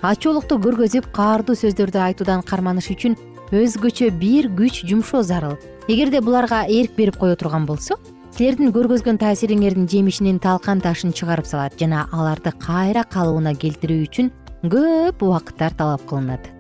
Ачуулукту 0.03 0.59
көргөзүп 0.63 1.11
каардуу 1.15 1.57
сөздөрдү 1.59 2.01
айтуудан 2.09 2.43
карманыш 2.47 2.91
үчүн 2.95 3.17
өзгөчө 3.51 4.11
бир 4.19 4.51
күч 4.55 4.85
жумшоо 4.87 5.23
зарыл. 5.23 5.59
Эгерде 5.89 6.21
буларга 6.21 6.65
эрк 6.69 6.95
берип 6.97 7.19
кое 7.19 7.37
турган 7.37 7.67
болсо 7.67 7.99
силердин 8.35 8.73
көргөзгөн 8.75 9.21
таасириңердин 9.23 9.85
жемишинин 9.87 10.41
талкан 10.43 10.81
ташын 10.83 11.13
чыгарып 11.15 11.47
салат 11.47 11.77
жана 11.79 12.09
аларды 12.11 12.51
кайра 12.65 13.05
калыбына 13.07 13.53
келтирүү 13.55 14.09
үчүн 14.09 14.33
көп 14.73 15.23
убакыттар 15.23 15.77
талап 15.79 16.03
кылынат 16.11 16.54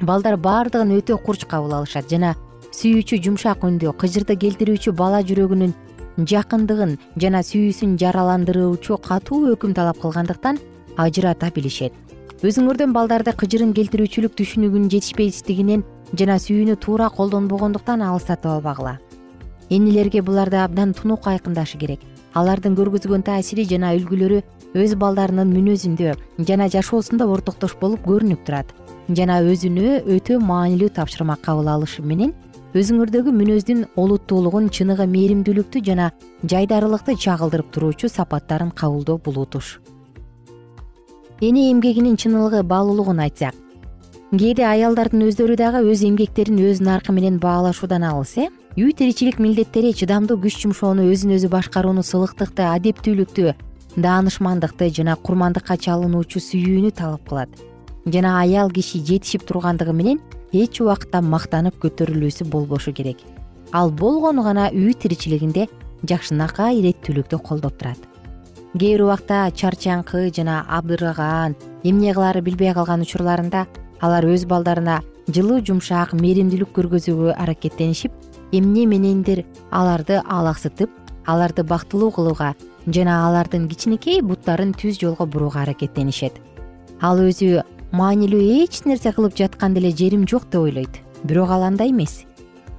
балдар 0.00 0.36
баардыгын 0.36 0.94
өтө 0.96 1.18
курч 1.24 1.44
кабыл 1.50 1.74
алышат 1.76 2.08
жана 2.10 2.34
сүйүүчү 2.72 3.20
жумшак 3.24 3.64
үндү 3.66 3.92
кыжырды 4.00 4.36
келтирүүчү 4.40 4.92
бала 4.96 5.20
жүрөгүнүн 5.28 5.74
жакындыгын 6.30 6.96
жана 7.22 7.42
сүйүүсүн 7.44 7.96
жараландыруучу 8.00 8.96
катуу 9.04 9.42
өкүм 9.54 9.74
талап 9.76 10.00
кылгандыктан 10.00 10.58
ажырата 10.96 11.50
билишет. 11.54 11.92
Өзүңөрдөн 12.40 12.94
балдарды 12.96 13.34
кыжырын 13.36 13.74
келтирүүчүлүк 13.76 14.36
түшүнүгүн 14.40 14.88
жетишпестигинен 14.92 15.84
жана 16.16 16.38
сүйүүнү 16.40 16.78
туура 16.80 17.10
колдонбогондуктан 17.12 18.02
алыстатып 18.02 18.54
албагыла 18.54 18.96
энелерге 19.70 20.22
буларды 20.22 20.56
абдан 20.58 20.94
тунук 20.94 21.28
айкындашы 21.30 21.78
керек. 21.78 22.00
Алардын 22.34 22.74
көргөзгөн 22.78 23.22
таасири 23.26 23.64
жана 23.70 23.92
үлгүлөрү 23.98 24.40
өз 24.78 24.94
балдарынын 24.98 25.50
мүнөзүндө 25.50 26.14
жана 26.46 26.68
жашоосунда 26.70 27.26
ортоктош 27.26 27.76
болуп 27.80 28.06
көрүнүп 28.06 28.44
турат 28.46 28.70
жана 29.16 29.40
өзүнө 29.42 30.00
өтө 30.16 30.38
маанилүү 30.42 30.90
тапшырма 30.96 31.36
кабыл 31.44 31.68
алышы 31.72 32.02
менен 32.02 32.34
өзүңөрдөгү 32.78 33.32
мүнөздүн 33.34 33.80
олуттуулугун 33.98 34.68
чыныгы 34.70 35.06
мээримдүүлүктү 35.10 35.82
жана 35.86 36.10
жайдарылыкты 36.52 37.16
чагылдырып 37.24 37.72
туруучу 37.74 38.10
сапаттарын 38.12 38.70
кабылдоо 38.70 39.18
бул 39.18 39.40
утуш 39.42 39.80
эне 41.40 41.70
эмгегинин 41.72 42.14
чынылыгы 42.16 42.62
баалуулугун 42.62 43.24
айтсак 43.26 43.56
кээде 44.30 44.62
аялдардын 44.62 45.26
өздөрү 45.26 45.56
дагы 45.58 45.80
өз 45.90 46.04
эмгектерин 46.06 46.60
өз 46.62 46.78
наркы 46.78 47.10
менен 47.16 47.40
баалашуудан 47.42 48.04
алыс 48.06 48.36
э 48.38 48.46
үй 48.78 48.92
тиричилик 48.94 49.40
милдеттери 49.42 49.90
чыдамдуу 49.90 50.38
күч 50.38 50.60
жумшоону 50.62 51.08
өзүн 51.10 51.34
өзү 51.34 51.50
башкарууну 51.50 52.06
сылыктыкты 52.06 52.62
адептүүлүктү 52.70 53.56
даанышмандыкты 53.96 54.92
жана 54.94 55.16
курмандыкка 55.16 55.74
чалынуучу 55.74 56.38
сүйүүнү 56.38 56.94
талап 56.94 57.26
кылат 57.26 57.50
жана 58.06 58.40
аял 58.40 58.70
киши 58.70 58.98
жетишип 58.98 59.44
тургандыгы 59.46 59.92
менен 59.92 60.20
эч 60.52 60.80
убакта 60.80 61.20
мактанып 61.20 61.76
көтөрүлүүсү 61.82 62.46
болбошу 62.50 62.92
керек. 62.92 63.18
Ал 63.72 63.90
болгону 63.90 64.42
гана 64.42 64.70
үй 64.72 64.94
тиричилигинде 64.94 65.68
жакшынакай 66.02 66.80
иреттүүлүктү 66.80 67.38
колдоп 67.38 67.76
турат. 67.78 67.98
Кээ 68.72 68.96
бир 68.96 69.04
убакта 69.04 69.50
чарчаңкы 69.50 70.30
жана 70.34 70.64
абдыраган 70.68 71.56
эмне 71.82 72.14
кылаары 72.14 72.40
билбей 72.40 72.72
калган 72.74 73.02
учурларында 73.02 73.66
алар 74.00 74.24
өз 74.24 74.46
балдарына 74.46 75.00
жылуу 75.28 75.60
жумшак 75.66 76.14
мээримдүүлүк 76.14 76.70
көргөзүүгө 76.76 77.34
аракеттенишип 77.34 78.12
эмне 78.52 78.86
менендир 78.86 79.44
аларды 79.70 80.20
алаксытып 80.22 80.90
аларды 81.26 81.62
бактылуу 81.62 82.10
кылууга 82.14 82.54
жана 82.86 83.26
алардын 83.26 83.68
кичинекей 83.68 84.22
буттарын 84.22 84.72
түз 84.74 84.98
жолго 85.02 85.26
бурууга 85.26 85.62
аракеттенишет. 85.62 86.32
Ал 87.00 87.18
өзү 87.18 87.62
маанилүү 87.92 88.40
эч 88.62 88.84
нерсе 88.86 89.10
кылып 89.12 89.34
жаткан 89.34 89.74
деле 89.74 89.90
жерим 89.90 90.26
жок 90.28 90.44
деп 90.50 90.60
ойлойт. 90.62 91.00
Бирок 91.24 91.50
ал 91.50 91.62
андай 91.62 91.90
эмес. 91.90 92.24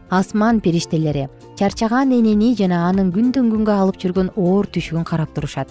Асман 0.09 0.61
периштелери 0.61 1.27
чарчаган 1.59 2.11
энени 2.11 2.55
жана 2.55 2.87
анын 2.89 3.11
күндөн 3.11 3.51
күнгө 3.51 3.73
алып 3.75 3.97
жүргөн 3.99 4.31
оор 4.35 4.67
түшүгүн 4.67 5.03
карап 5.05 5.33
турушат. 5.35 5.69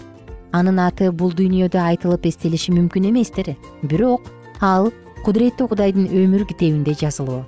Анын 0.53 0.79
аты 0.79 1.11
бул 1.13 1.33
дүйнөдө 1.33 1.81
айтылып 1.81 2.27
эстелиши 2.27 2.73
мүмкүн 2.73 3.09
эместир 3.11 3.55
бирок 3.83 4.29
ал 4.61 4.91
кудуреттүү 5.25 5.69
кудайдын 5.73 6.09
өмүр 6.09 6.45
китебинде 6.49 6.95
жазылуу. 7.01 7.45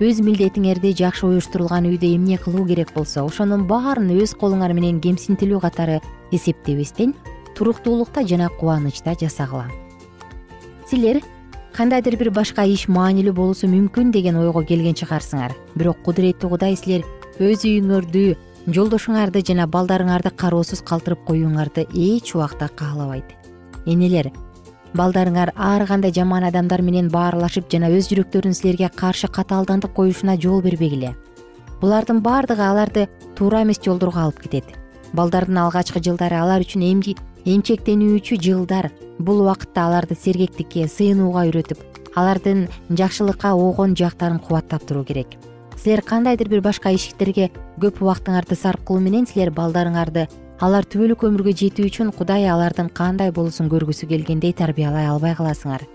Өз 0.00 0.22
милдетиңерди 0.24 0.94
жакшы 0.96 1.26
уюштурулган 1.28 1.90
үйдө 1.90 2.08
эмне 2.14 2.38
кылуу 2.40 2.64
керек 2.66 2.94
болсо 2.94 3.26
ошонун 3.26 3.66
баарын 3.68 4.08
өз 4.16 4.32
колуңар 4.40 4.72
менен 4.72 4.98
кемсинтилүү 5.04 5.60
катары 5.60 6.00
эсептебестен 6.32 7.14
туруктуулукта 7.58 8.24
жана 8.24 8.48
кубанычта 8.48 9.12
жасагыла 9.20 9.68
силер 10.90 11.20
кандайдыр 11.76 12.16
бир 12.18 12.32
башка 12.34 12.64
иш 12.66 12.88
маанилүү 12.90 13.32
болуусу 13.36 13.68
мүмкүн 13.70 14.08
деген 14.10 14.40
ойго 14.40 14.64
келген 14.66 14.96
чыгарсыңар. 14.98 15.52
Бирок 15.78 16.00
кудуреттүү 16.02 16.50
кудай 16.50 16.74
силер 16.74 17.04
өз 17.38 17.62
үйүңөрдү 17.68 18.22
жолдошуңарды 18.74 19.44
жана 19.46 19.68
балдарыңарды 19.70 20.32
кароосуз 20.42 20.82
калтырып 20.82 21.22
коюуңарды 21.28 21.86
эч 21.94 22.34
убакта 22.34 22.66
каалабайт. 22.74 23.30
Энелер 23.86 24.32
балдарыңар 24.98 25.52
ар 25.54 25.86
кандай 25.86 26.10
жаман 26.10 26.48
адамдар 26.50 26.82
менен 26.82 27.12
баарлашып 27.14 27.70
жана 27.70 27.92
өз 27.94 28.10
жүрөктөрүн 28.10 28.58
силерге 28.58 28.90
каршы 28.90 29.30
катаалдантып 29.30 29.94
коюшуна 29.94 30.34
жол 30.42 30.58
бербегиле. 30.60 31.14
Булардын 31.80 32.18
баардыгы 32.18 32.66
аларды 32.66 33.06
туура 33.38 33.62
эмес 33.62 33.78
жолдорго 33.78 34.26
алып 34.26 34.42
кетет. 34.42 34.74
Балдардын 35.12 35.62
алгачкы 35.68 36.02
жылдары 36.02 36.42
алар 36.42 36.66
үчүн 36.66 36.82
эмчектенүүчү 37.44 38.36
жылдар 38.42 38.90
бул 39.18 39.40
убакытта 39.44 39.86
аларды 39.88 40.16
сергектикке 40.18 40.86
сыйынууга 40.88 41.46
үйрөтүп 41.48 41.80
алардын 42.16 42.66
жакшылыкка 42.90 43.54
огон 43.54 43.94
жактарын 43.96 44.38
кубаттап 44.38 44.84
туруу 44.84 45.04
керек. 45.04 45.38
Силер 45.76 46.02
кандайдыр 46.02 46.48
бир 46.48 46.60
башка 46.60 46.92
иштерге 46.92 47.50
көп 47.80 48.02
убактыңарды 48.04 48.56
сарп 48.56 48.84
кылуу 48.84 49.00
менен 49.00 49.26
силер 49.26 49.52
балдарыңарды 49.56 50.26
алар 50.60 50.84
түбөлүк 50.84 51.24
өмүргө 51.24 51.54
жетүү 51.56 51.86
үчүн 51.88 52.10
кудай 52.12 52.44
алардын 52.44 52.90
кандай 52.92 53.32
болуусун 53.32 53.70
көргүсү 53.72 54.08
келгендей 54.10 54.52
тарбиялай 54.52 55.08
албай 55.08 55.32
каласыңар. 55.38 55.86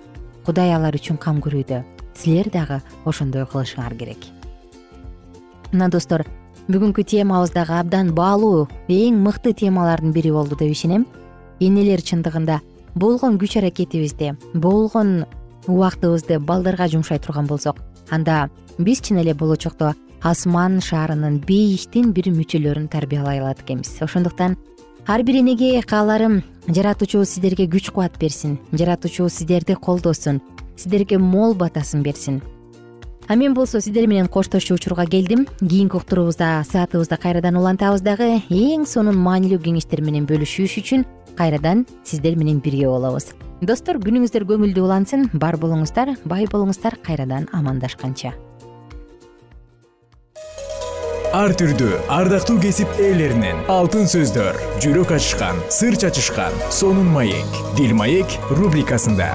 Кудай 0.45 0.73
алар 0.73 0.97
үчүн 0.97 1.19
кам 1.21 1.43
көрүүдө 1.45 1.83
силер 2.17 2.49
дагы 2.49 2.79
ошондой 3.05 3.45
кылышыңар 3.45 3.93
керек. 3.99 4.25
Мына 5.71 5.91
достор 5.93 6.25
бүгүнкү 6.65 7.05
темабыз 7.05 7.53
дагы 7.53 7.77
абдан 7.77 8.09
баалуу 8.17 8.65
эң 8.89 9.21
мыкты 9.21 9.53
темалардын 9.53 10.15
бири 10.15 10.31
болду 10.33 10.57
деп 10.57 10.71
ишенем 10.71 11.05
энелер 11.59 12.01
чындыгында 12.01 12.61
болгон 12.95 13.37
күч 13.39 13.57
аракетибизди 13.59 14.35
болгон 14.53 15.25
убактыбызды 15.67 16.39
балдарга 16.39 16.87
жумшай 16.87 17.19
турган 17.19 17.47
болсок 17.47 17.77
анда 18.09 18.49
биз 18.77 19.01
чын 19.01 19.21
эле 19.21 19.33
болочокто 19.33 19.93
асман 20.25 20.79
шаарынын 20.81 21.37
бейиштин 21.45 22.09
бир 22.13 22.31
мүчөлөрүн 22.33 22.87
тарбиялай 22.89 23.39
алат 23.39 23.61
экенбиз. 23.61 23.97
Ошондуктан 24.01 24.57
ар 25.05 25.23
бир 25.23 25.37
энеге 25.41 25.81
кааларым 25.81 26.41
жаратуучубуз 26.67 27.29
сиздерге 27.29 27.67
күч 27.69 27.91
кубат 27.91 28.17
берсин 28.19 28.57
жаратуучубуз 28.73 29.33
сиздерди 29.33 29.75
колдосун 29.75 30.41
сиздерге 30.75 31.19
мол 31.19 31.53
батасын 31.53 32.01
берсин? 32.01 32.41
А 33.27 33.35
мен 33.35 33.53
болсо 33.53 33.81
сиздер 33.81 34.07
менен 34.07 34.27
коштошчу 34.27 34.75
учурга 34.75 35.05
келдим 35.05 35.45
кийинки 35.59 35.95
уктуруубузда 35.95 36.63
саатыбызды 36.71 37.17
кайрадан 37.17 37.57
улантабыз 37.57 38.01
дагы 38.01 38.41
эң 38.49 38.85
сонун 38.85 39.17
маанилүү 39.17 39.61
кеңештер 39.61 40.01
менен 40.01 40.25
бөлүшүш 40.25 40.77
үчүн 40.81 41.05
кайрадан 41.37 41.85
сиздер 42.03 42.35
менен 42.35 42.59
бирге 42.63 42.87
болобуз. 42.89 43.33
Достор 43.61 43.99
күнүңүздөр 44.03 44.43
көңүлдүү 44.49 44.83
улансын. 44.83 45.29
Бар 45.33 45.55
болуңуздар 45.61 46.15
бай 46.25 46.47
болуңуздар. 46.51 46.97
Кайрадан 47.05 47.47
амандашканча. 47.53 48.33
Ар 51.35 51.51
түрдүү 51.51 51.97
ардактуу 52.15 52.61
кесип 52.63 52.87
ээлеринен 52.95 53.65
алтын 53.67 54.05
сөздөр 54.07 54.55
жүрөк 54.79 55.09
ачышкан 55.17 55.57
сыр 55.67 55.97
чачышкан 55.99 56.55
сонун 56.71 57.09
маек 57.11 57.59
дил 57.75 57.91
маек 57.91 58.37
рубрикасында. 58.55 59.33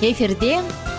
Эфирде 0.00 0.60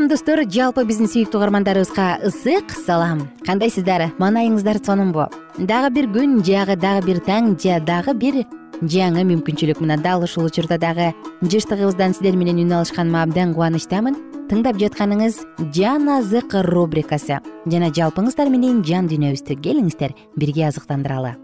салам 0.00 0.08
достор 0.08 0.40
жалпы 0.48 0.86
биздин 0.88 1.10
сүйүктүү 1.12 1.36
угармандарыбызга 1.36 2.22
ысык 2.24 2.70
салам. 2.72 3.26
Кандайсыздар 3.44 4.06
маанайыңыздар 4.16 4.78
сонунбу 4.80 5.26
дагы 5.58 5.90
бир 5.92 6.06
күн 6.08 6.38
жагы 6.40 6.78
дагы 6.80 7.04
бир 7.04 7.18
таң 7.20 7.50
же 7.60 7.76
дагы 7.84 8.14
бир 8.16 8.38
жаңы 8.80 9.26
мүмкүнчүлүк. 9.28 9.82
Мына 9.84 9.98
дал 10.00 10.24
ушул 10.24 10.46
учурда 10.48 10.78
дагы 10.80 11.12
жыштыгыбыздан 11.42 12.14
сиздер 12.14 12.38
менен 12.40 12.62
үн 12.62 12.72
алышканыма 12.78 13.26
абдан 13.26 13.52
кубанычтамын. 13.52 14.16
Тыңдап 14.48 14.78
жатканыңыз 14.80 15.42
жан 15.74 16.08
азык 16.08 16.54
рубрикасы. 16.64 17.42
Жана 17.66 17.90
жалпыңыздар 17.92 18.48
менен 18.48 18.80
жан 18.82 19.10
дүйнөбүздү 19.10 19.58
келиңиздер 19.60 20.14
бирге 20.36 20.70
азыктандыралы. 20.70 21.34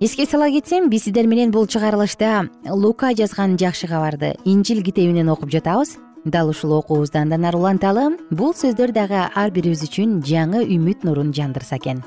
Эске 0.00 0.24
сала 0.24 0.48
кетсем 0.48 0.88
биз 0.88 1.04
сиздер 1.04 1.26
менен 1.26 1.52
бул 1.52 1.66
чыгарылышта 1.66 2.48
лука 2.64 3.12
жазган 3.12 3.58
жакшы 3.58 3.86
кабарды 3.86 4.32
инжил 4.44 4.82
китебинен 4.82 5.28
окуп 5.28 5.52
жатабыз 5.52 5.98
дал 6.24 6.48
ушул 6.48 6.72
окуубузду 6.72 7.18
андан 7.18 7.44
ары 7.44 7.58
уланталы 7.58 8.04
бул 8.30 8.54
сөздөр 8.54 8.92
дагы 8.92 9.22
ар 9.34 9.50
бирибиз 9.50 9.82
үчүн 9.86 10.20
жаңы 10.22 10.64
үмүт 10.66 11.04
нурун 11.04 11.32
жандырса 11.32 11.76
экен. 11.76 12.04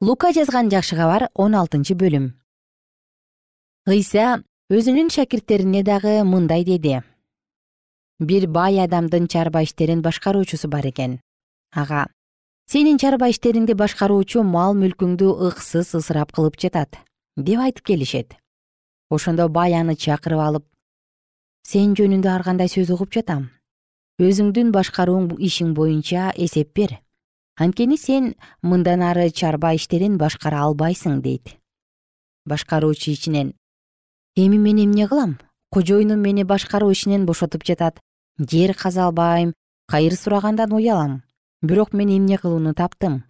Лука 0.00 0.32
жазган 0.32 0.70
жакшы 0.70 0.96
кабар 0.96 1.28
он 1.34 1.54
алтынчы 1.54 1.94
бөлүм. 1.94 2.30
Ыйса 3.86 4.42
өзүнүн 4.70 5.10
шакирттерине 5.10 5.82
дагы 5.82 6.22
мындай 6.24 6.64
деди. 6.64 7.02
Бир 8.18 8.46
бай 8.48 8.78
адамдын 8.84 9.28
чарба 9.28 9.62
иштерин 9.64 10.02
башкаруучусу 10.02 10.68
бар 10.68 10.86
экен. 10.88 11.20
Ага 11.74 12.06
сенин 12.70 12.98
чарба 13.02 13.26
иштериңди 13.32 13.74
башкаруучу 13.74 14.44
мал 14.46 14.76
мүлкүңдү 14.78 15.30
ыксыз 15.48 15.88
ысырап 15.98 16.30
кылып 16.36 16.54
жатат 16.62 17.00
деп 17.34 17.58
айтып 17.64 17.82
келишет 17.88 18.36
ошондо 19.10 19.48
бай 19.48 19.74
аны 19.74 19.96
чакырып 19.96 20.40
алып 20.40 20.66
сен 21.66 21.94
жөнүндө 21.98 22.30
ар 22.32 22.42
кандай 22.42 22.68
сөз 22.72 22.90
угуп 22.94 23.12
жатам? 23.14 23.50
Өзүңдүн 24.20 24.72
башкарууң 24.74 25.30
ишиң 25.38 25.74
боюнча 25.76 26.30
эсеп 26.36 26.72
бер. 26.76 26.96
Анткени 27.60 27.96
сен 28.00 28.34
мындан 28.62 29.02
ары 29.04 29.30
чарба 29.30 29.74
иштерин 29.76 30.18
башкара 30.18 30.62
албайсың 30.66 31.20
дейт. 31.22 31.56
Башкаруучу 32.46 33.12
ичинен 33.12 33.54
эми 34.36 34.58
мен 34.58 34.82
эмне 34.84 35.06
кылам? 35.08 35.38
Кожоюнум 35.70 36.20
мени 36.20 36.44
башкаруу 36.44 36.90
ишинен 36.92 37.26
бошотуп 37.26 37.64
жатат. 37.64 38.00
Жер 38.38 38.74
каза 38.74 39.06
албайм 39.06 39.54
кайыр 39.86 40.16
сурагандан 40.16 40.72
уялам. 40.72 41.22
Бирок 41.62 41.92
мен 41.92 42.08
эмне 42.08 42.38
кылууну 42.38 42.74
таптым? 42.74 43.24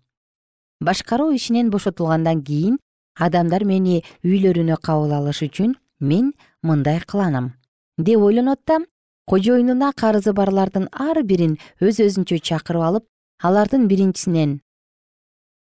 Башкаруу 0.81 1.35
ишинен 1.35 1.71
бошотулгандан 1.71 2.43
кийин 2.43 2.79
адамдар 3.21 3.65
мени 3.69 4.01
үйлөрүнө 4.25 4.81
кабыл 4.83 5.13
алыш 5.19 5.43
үчүн 5.47 5.77
мен 6.01 6.33
мындай 6.63 7.01
кыланам. 7.01 7.53
Деп 7.99 8.21
ойлонот 8.25 8.61
да 8.67 8.81
кожоюнуна 9.27 9.93
карызы 9.93 10.33
барлардын 10.33 10.89
ар 10.91 11.23
бирин 11.23 11.59
өз 11.81 12.01
өзүнчө 12.01 12.41
чакырып 12.41 12.83
алып 12.83 13.05
алардын 13.43 13.87
биринчисинен 13.89 14.61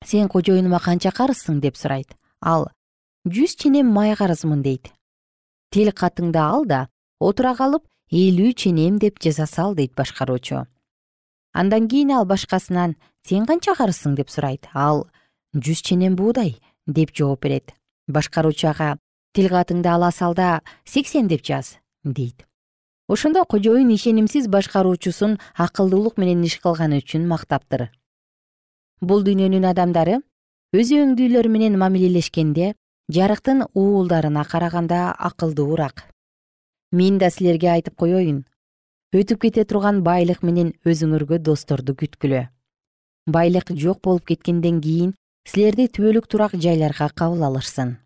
сен 0.05 0.29
кожоюнума 0.29 0.81
канча 0.81 1.11
карызсың? 1.11 1.61
деп 1.61 1.77
сурайт. 1.77 2.17
Ал 2.41 2.69
жүз 3.29 3.57
ченем 3.61 3.93
май 3.93 4.17
карызмын 4.17 4.63
дейт. 4.63 4.93
Тил 5.71 5.91
катыңды 5.93 6.41
ал 6.41 6.65
да 6.67 6.89
отура 7.21 7.55
калып 7.55 7.85
элүү 8.11 8.55
ченем 8.55 8.99
деп 8.99 9.21
жаза 9.21 9.47
сал 9.47 9.75
дейт 9.75 9.95
башкаруучу. 9.95 10.67
Андан 11.53 11.89
кийин 11.89 12.11
ал 12.11 12.27
башкасынан 12.27 12.97
сен 13.27 13.47
канча 13.47 13.75
карызсың? 13.75 14.15
деп 14.15 14.31
сурайт. 14.31 14.69
Ал 14.75 15.07
жүз 15.55 15.83
ченем 15.83 16.17
буудай 16.17 16.59
деп 16.87 17.15
жооп 17.15 17.43
берет. 17.43 17.75
Башкаруучу 18.09 18.69
ага 18.69 18.97
тил 19.35 19.49
катыңды 19.49 19.89
ала 19.89 20.11
сал 20.11 20.35
да 20.35 20.61
сексен 20.85 21.29
деп 21.29 21.45
жаз 21.45 21.79
дейт. 22.05 22.47
Ошондо 23.09 23.45
кожоюн 23.45 23.91
ишенимсиз 23.95 24.49
башкаруучусун 24.49 25.39
акылдуулук 25.57 26.17
менен 26.19 26.45
иш 26.45 26.59
кылганы 26.61 27.03
үчүн 27.03 27.27
мактаптыр. 27.29 27.91
Бул 29.01 29.25
дүйнөнүн 29.25 29.67
адамдары 29.69 30.21
өз 30.73 30.93
өңдүүлөрү 30.97 31.51
менен 31.53 31.79
мамилелешкенде 31.79 32.75
жарыктын 33.13 33.67
уулдарына 33.75 34.45
караганда 34.45 35.13
акылдуураак. 35.13 36.09
Мен 36.93 37.19
да 37.19 37.31
силерге 37.31 37.71
айтып 37.75 37.97
коеюн 37.97 38.45
өтүп 39.15 39.45
кете 39.45 39.65
турган 39.65 40.01
байлык 40.03 40.43
менен 40.43 40.73
өзүңөргө 40.89 41.39
досторду 41.39 41.95
күткүлө. 41.95 42.49
Байлык 43.27 43.71
жок 43.77 44.01
болуп 44.03 44.25
кеткенден 44.31 44.81
кийин 44.81 45.15
силерди 45.45 45.87
түбөлүк 45.93 46.27
турак 46.27 46.57
жайларга 46.57 47.11
кабыл 47.15 47.45
алышсын. 47.49 47.99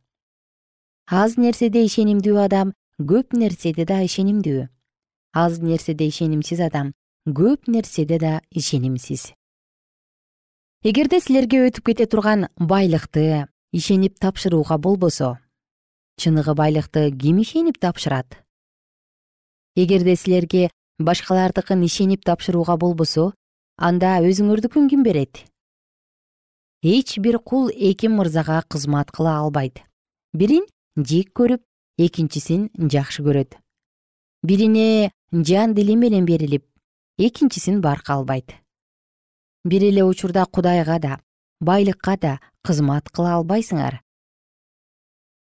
Аз 1.09 1.37
нерседе 1.39 1.85
ишенимдүү 1.87 2.37
адам 2.43 2.73
көп 2.99 3.37
нерседе 3.39 3.87
да 3.87 4.01
ишенимдүү. 4.05 4.67
Аз 5.33 5.61
нерседе 5.63 6.09
ишенимсиз 6.11 6.61
адам 6.61 6.93
көп 7.27 7.71
нерседе 7.71 8.19
да 8.19 8.41
ишенимсиз. 8.51 9.33
Эгерде 10.83 11.21
силерге 11.21 11.63
өтүп 11.69 11.91
кете 11.91 12.07
турган 12.07 12.49
байлыкты 12.59 13.47
ишенип 13.73 14.19
тапшырууга 14.19 14.79
болбосо 14.79 15.39
чыныгы 16.19 16.55
байлыкты 16.55 17.11
ким 17.17 17.41
ишенип 17.43 17.79
тапшырат? 17.79 18.43
Эгерде 19.77 20.17
силерге 20.17 20.71
башкалардыкын 20.99 21.85
ишенип 21.87 22.25
тапшырууга 22.25 22.77
болбосо 22.77 23.33
анда 23.77 24.19
өзүңөрдүкүн 24.27 24.89
ким 24.91 25.03
берет 25.07 25.45
эч 26.83 27.19
бир 27.19 27.39
кул 27.39 27.69
эки 27.71 28.07
мырзага 28.07 28.63
кызмат 28.69 29.11
кыла 29.11 29.39
албайт. 29.39 29.83
Бирин 30.33 30.67
жек 30.97 31.33
көрүп 31.35 31.63
экинчисин 31.99 32.71
жакшы 32.77 33.23
көрөт. 33.23 33.57
Бирине 34.43 35.11
жан 35.33 35.75
дили 35.75 35.97
менен 35.97 36.25
берилип 36.25 36.65
экинчисин 37.19 37.81
барка 37.81 38.15
албайт 38.15 38.55
бир 39.69 39.83
эле 39.83 40.05
учурда 40.05 40.47
кудайга 40.47 40.99
да 40.99 41.21
байлыкка 41.61 42.17
да 42.17 42.41
кызмат 42.63 43.11
кыла 43.11 43.35
албайсыңар. 43.39 44.01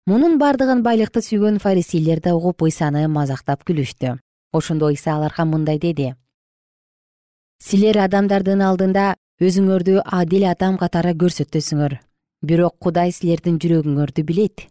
Мунун 0.06 0.38
бардыгын 0.38 0.82
байлыкты 0.82 1.20
сүйгөн 1.22 1.60
фарисейлер 1.60 2.20
да 2.24 2.34
угуп 2.34 2.62
ыйсаны 2.64 3.06
мазактап 3.08 3.62
күлүштү. 3.68 4.18
Ошондо 4.52 4.88
ыйса 4.88 5.14
аларга 5.14 5.44
мындай 5.44 5.78
деди. 5.78 6.14
Силер 7.60 7.98
адамдардын 8.06 8.62
алдында 8.62 9.14
өзүңөрдү 9.38 10.00
адил 10.02 10.48
адам 10.50 10.76
катары 10.78 11.12
көрсөтөсүңөр. 11.14 11.92
Бирок 12.42 12.74
кудай 12.82 13.12
силердин 13.14 13.58
жүрөгүңөрдү 13.62 14.24
билет. 14.26 14.64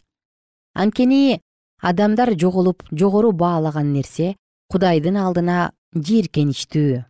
Анткени 0.76 1.40
адамдар 1.80 2.34
жоголуп 2.36 2.84
жогору 2.92 3.32
баалаган 3.32 3.94
нерсе 3.94 4.34
кудайдын 4.68 5.16
алдына 5.16 5.70
жийиркеничтүү. 5.96 7.04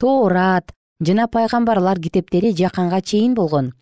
Тоорат 0.00 0.72
жана 1.00 1.28
пайгамбарлар 1.28 2.00
китептери 2.00 2.54
жаканга 2.56 3.02
чейин 3.02 3.34
болгон. 3.34 3.74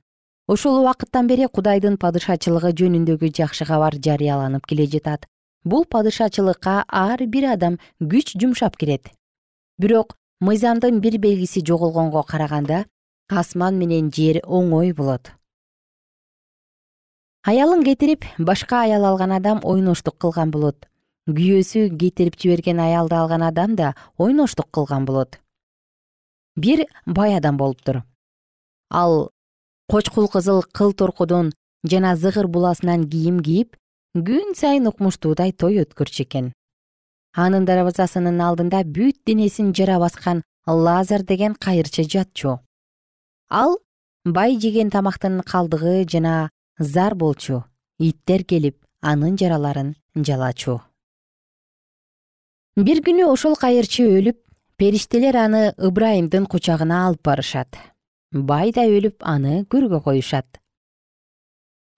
Ошол 0.48 0.80
убакыттан 0.82 1.30
бери 1.30 1.46
кудайдын 1.46 1.96
падышачылыгы 1.96 2.74
жөнүндөгү 2.74 3.30
жакшы 3.38 3.64
кабар 3.70 3.94
жарыяланып 3.94 4.66
келе 4.66 4.86
жатат. 4.90 5.26
Бул 5.64 5.86
падышачылыкка 5.86 6.84
ар 6.88 7.22
бир 7.26 7.52
адам 7.54 7.78
күч 8.00 8.34
жумшап 8.34 8.76
кирет. 8.76 9.14
Бирок 9.78 10.18
мыйзамдын 10.44 11.00
бир 11.04 11.18
белгиси 11.24 11.64
жоголгонго 11.68 12.22
караганда 12.22 12.84
асман 13.28 13.78
менен 13.80 14.10
жер 14.12 14.40
оңой 14.44 14.92
болот. 14.92 15.32
Аялын 17.44 17.84
кетирип 17.84 18.24
башка 18.38 18.82
аял 18.84 19.04
алган 19.04 19.32
адам 19.32 19.60
ойноштук 19.62 20.16
кылган 20.18 20.50
болот. 20.50 20.88
Күйөөсү 21.28 21.88
кетирип 22.00 22.40
жиберген 22.40 22.80
аялды 22.80 23.16
алган 23.16 23.42
адам 23.42 23.76
да 23.76 23.94
ойноштук 24.18 24.70
кылган 24.70 25.04
болот. 25.04 25.40
Бир 26.56 26.86
бай 27.06 27.36
адам 27.36 27.56
болуптур 27.56 28.04
ал 28.94 29.30
кочкул 29.90 30.28
кызыл 30.28 30.62
кыл 30.62 30.92
торкудон 30.92 31.52
жана 31.90 32.16
зыгыр 32.16 32.46
буласынан 32.46 33.08
кийим 33.10 33.40
кийип 33.42 33.76
күн 34.14 34.54
сайын 34.60 34.86
укмуштуудай 34.90 35.52
той 35.52 35.82
өткөрчү 35.82 36.22
экен 36.24 36.52
анын 37.34 37.66
дарбазасынын 37.66 38.40
алдында 38.40 38.84
бүт 38.86 39.18
денесин 39.26 39.72
жара 39.74 39.98
баскан 39.98 40.42
лазар 40.66 41.22
деген 41.22 41.54
кайырчы 41.54 42.06
жатчу. 42.08 42.58
Ал 43.50 43.78
бай 44.24 44.58
жеген 44.60 44.90
тамактын 44.90 45.42
калдыгы 45.42 46.06
жана 46.08 46.50
зар 46.78 47.14
болчу 47.14 47.64
иттер 47.98 48.44
келип 48.44 48.78
анын 49.02 49.36
жараларын 49.36 49.94
жалачу. 50.16 50.80
Бир 52.76 53.02
күнү 53.06 53.26
ошол 53.30 53.54
кайырчы 53.54 54.06
өлүп 54.08 54.40
периштелер 54.78 55.36
аны 55.36 55.62
ыбрайымдын 55.78 56.46
кучагына 56.50 57.04
алып 57.06 57.22
барышат. 57.22 57.76
Бай 58.32 58.72
да 58.72 58.86
өлүп 58.86 59.22
аны 59.22 59.62
көргө 59.70 60.02
коюшат. 60.02 60.58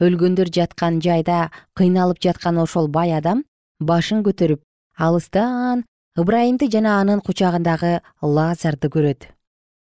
Өлгөндөр 0.04 0.50
жаткан 0.52 1.00
жайда 1.00 1.50
кыйналып 1.72 2.20
жаткан 2.20 2.58
ошол 2.60 2.90
бай 2.92 3.14
адам 3.16 3.44
башын 3.80 4.20
көтөрүп 4.26 4.65
алыстан 4.96 5.84
ыбрайымды 6.16 6.70
жана 6.72 7.00
анын 7.00 7.20
кучагындагы 7.20 8.00
лазарды 8.22 8.88
көрөт. 8.88 9.28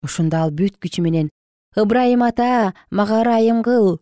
Ошондо 0.05 0.37
ал 0.44 0.51
бүт 0.51 0.77
күчү 0.83 1.03
менен 1.03 1.31
ыбрайым 1.77 2.23
ата 2.23 2.75
мага 2.90 3.23
ырайым 3.23 3.62
кыл 3.62 4.01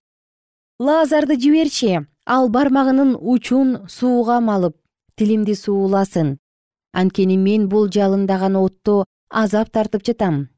лазарды 0.79 1.39
жиберчи 1.39 2.07
ал 2.27 2.49
бармагынын 2.49 3.17
учун 3.21 3.87
сууга 3.89 4.41
малып 4.41 4.77
тилимди 5.17 5.55
сууласын. 5.55 6.39
Анткени 6.93 7.37
мен 7.37 7.69
бул 7.69 7.89
жалындаган 7.89 8.57
отто 8.57 9.05
азап 9.31 9.71
тартып 9.71 10.05
жатам 10.05 10.49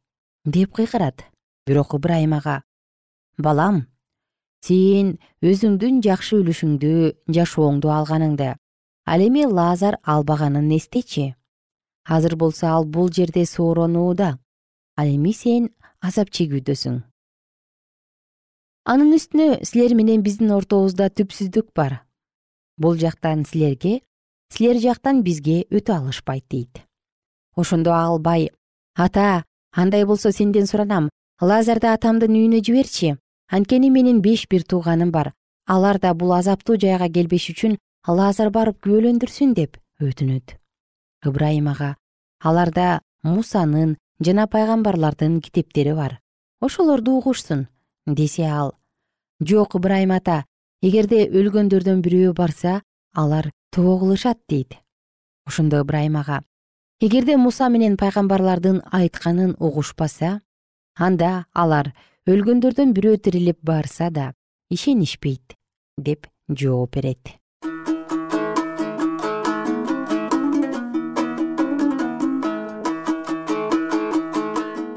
деп 0.45 0.73
кыйкырат. 0.73 1.25
Бирок 1.67 1.95
ыбрайым 1.95 2.33
ага 2.35 2.63
балам 3.39 3.87
сен 4.65 5.19
өзүңдүн 5.45 6.01
жакшы 6.03 6.41
үлүшүңдү 6.41 6.93
жашооңду 7.37 7.93
алганыңды 7.95 8.55
ал 9.13 9.21
эми 9.27 9.45
лазар 9.47 9.99
албаганын 10.03 10.77
эстечи. 10.77 11.35
Азыр 12.05 12.37
болсо 12.37 12.67
ал 12.67 12.85
бул 12.85 13.09
жерде 13.11 13.47
сооронууда. 13.47 14.39
Ал 14.97 15.07
эми 15.07 15.33
сен 15.33 15.71
азап 16.01 16.29
чегүүдөсүң. 16.29 17.01
Анын 18.85 19.15
үстүнө 19.17 19.65
силер 19.65 19.95
менен 19.97 20.21
биздин 20.23 20.53
ортобузда 20.53 21.09
түпсүздүк 21.09 21.73
бар. 21.75 22.03
Бул 22.77 23.01
жактан 23.01 23.47
силерге 23.49 24.03
силер 24.53 24.77
жактан 24.81 25.23
бизге 25.23 25.65
өтө 25.71 25.97
алышпайт 25.97 26.45
дейт. 26.51 26.85
Ошондо 27.57 27.97
ал 27.97 28.19
бай 28.19 28.51
ата 28.95 29.45
андай 29.73 30.05
болсо 30.05 30.33
сенден 30.33 30.67
суранам. 30.67 31.09
Лазарды 31.41 31.89
атамдын 31.89 32.35
үйүнө 32.35 32.61
жиберчи? 32.61 33.17
Анткени 33.49 33.89
менин 33.91 34.21
беш 34.21 34.49
бир 34.51 34.65
тууганым 34.65 35.13
бар. 35.13 35.33
Алар 35.67 35.99
да 35.99 36.13
бул 36.15 36.33
азаптуу 36.33 36.77
жайга 36.77 37.09
келбеш 37.09 37.51
үчүн 37.53 37.79
лазар 38.09 38.51
барып 38.51 38.81
күбөлөндүрсүн 38.85 39.55
деп 39.55 39.77
өтүнөт. 40.01 40.57
Ыбрайым 41.29 41.69
ага 41.69 41.97
аларда 42.41 43.01
мусанын 43.23 43.97
жана 44.25 44.47
пайгамбарлардын 44.47 45.41
китептери 45.41 45.95
бар. 45.95 46.19
Ошолорду 46.61 47.19
угушсун 47.19 47.69
десе 48.07 48.49
ал. 48.49 48.75
Жок 49.41 49.77
ыбрайым 49.77 50.13
ата 50.17 50.45
эгерде 50.83 51.27
өлгөндөрдөн 51.29 52.03
бирөө 52.03 52.35
барса 52.35 52.83
алар 53.13 53.53
тоо 53.71 53.99
кылышат 53.99 54.39
дейт. 54.49 54.79
Ошондо 55.47 55.81
ыбрайым 55.85 56.17
ага 56.17 56.43
эгерде 57.01 57.37
муса 57.37 57.69
менен 57.69 57.97
пайгамбарлардын 57.97 58.81
айтканын 58.91 59.55
угушпаса 59.59 60.41
анда 60.99 61.47
алар 61.55 61.93
өлгөндөрдөн 62.27 62.95
бирөө 62.97 63.21
тирилип 63.23 63.61
барса 63.63 64.11
да 64.11 64.33
ишенишпейт 64.75 65.55
деп 65.97 66.27
жооп 66.49 66.97
берет 66.97 67.39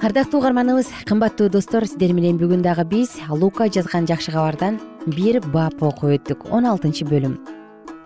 ардактуу 0.01 0.39
угарманыбыз 0.39 0.87
кымбаттуу 1.05 1.49
достор 1.53 1.85
сиздер 1.85 2.13
менен 2.17 2.39
бүгүн 2.41 2.63
дагы 2.65 2.87
биз 2.89 3.11
лука 3.29 3.67
жазган 3.69 4.07
жакшы 4.09 4.31
кабардан 4.33 4.79
бир 5.05 5.37
бап 5.53 5.77
окуп 5.77 6.15
өттүк. 6.15 6.47
Он 6.49 6.65
алтынчы 6.65 7.05
бөлүм. 7.05 7.35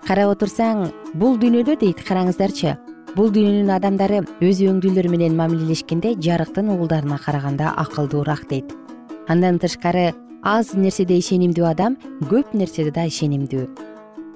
Карап 0.03 0.33
отурсаң 0.35 0.89
бул 1.13 1.37
дүйнөдө 1.39 1.77
дейт 1.79 2.03
караңыздарчы. 2.03 2.75
Бул 3.15 3.31
дүйнөнүн 3.31 3.71
адамдары 3.77 4.25
өз 4.43 4.59
өңдүүлөрү 4.67 5.13
менен 5.13 5.37
мамилелешкенде 5.39 6.17
жарыктын 6.19 6.73
уулдарына 6.75 7.15
караганда 7.15 7.71
акылдуураак 7.79 8.43
дейт. 8.49 8.75
Андан 9.29 9.59
тышкары 9.63 10.11
аз 10.43 10.73
нерседе 10.75 11.15
ишенимдүү 11.23 11.69
адам 11.71 11.95
көп 12.27 12.51
нерседе 12.51 12.91
да 12.91 13.07
ишенимдүү. 13.07 13.69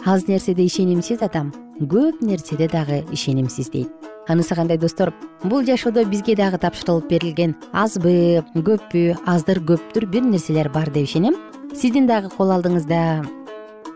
Аз 0.06 0.30
нерседе 0.32 0.64
ишенимсиз 0.64 1.28
адам 1.28 1.52
көп 1.82 2.24
нерседе 2.24 2.72
дагы 2.72 3.04
ишенимсиз 3.12 3.70
дейт 3.76 4.09
анысы 4.30 4.56
кандай 4.56 4.78
достор 4.78 5.12
бул 5.44 5.66
жашоодо 5.66 6.06
бизге 6.06 6.36
дагы 6.38 6.60
тапшырылып 6.62 7.10
берилген 7.10 7.56
азбы 7.74 8.44
көппү 8.54 9.18
аздыр 9.26 9.60
көптүр 9.66 10.06
бир 10.06 10.22
нерселер 10.22 10.70
бар 10.70 10.92
деп 10.94 11.10
ишенем. 11.10 11.36
Сиздин 11.74 12.08
дагы 12.08 12.30
кол 12.30 12.54
алдыңызда 12.54 13.26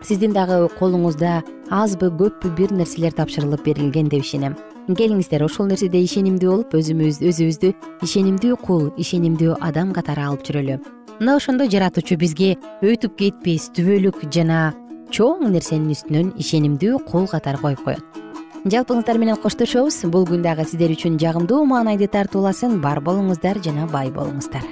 сиздин 0.02 0.34
дагы 0.34 0.66
колуңузда 0.78 1.42
азбы 1.70 2.10
көппү 2.10 2.50
бир 2.58 2.74
нерселер 2.74 3.14
тапшырылып 3.14 3.62
берилген 3.64 4.10
деп 4.10 4.26
ишенем. 4.26 4.56
Келиңиздер 4.88 5.46
ошол 5.46 5.70
нерседе 5.70 6.02
ишенимдүү 6.04 6.50
болуп 6.50 6.74
өзүбүз 6.76 7.22
өзүбүздү 7.24 7.70
ишенимдүү 8.04 8.58
кул 8.66 8.90
ишенимдүү 9.00 9.60
адам 9.64 9.94
катары 9.96 10.26
алып 10.26 10.42
жүрөлү. 10.44 10.80
Мына 11.20 11.38
ошондо 11.38 11.70
жаратуучу 11.70 12.18
бизге 12.18 12.56
өтүп 12.82 13.14
кетпес 13.22 13.70
түбөлүк 13.78 14.26
жана 14.34 14.74
чоң 15.14 15.46
нерсенин 15.54 15.94
үстүнөн 15.94 16.34
ишенимдүү 16.42 17.00
кул 17.06 17.30
катары 17.30 17.62
коюп 17.62 17.86
коет 17.86 18.23
жалпыңыздар 18.64 19.18
менен 19.20 19.36
коштошобуз. 19.36 19.98
Бул 20.08 20.24
күн 20.28 20.42
дагы 20.44 20.64
сиздер 20.64 20.92
үчүн 20.94 21.18
жагымдуу 21.20 21.64
маанайды 21.68 22.08
тартууласын. 22.08 22.78
Бар 22.80 23.02
болуңуздар 23.04 23.60
жана 23.60 23.84
бай 23.90 24.08
болуңуздар. 24.08 24.64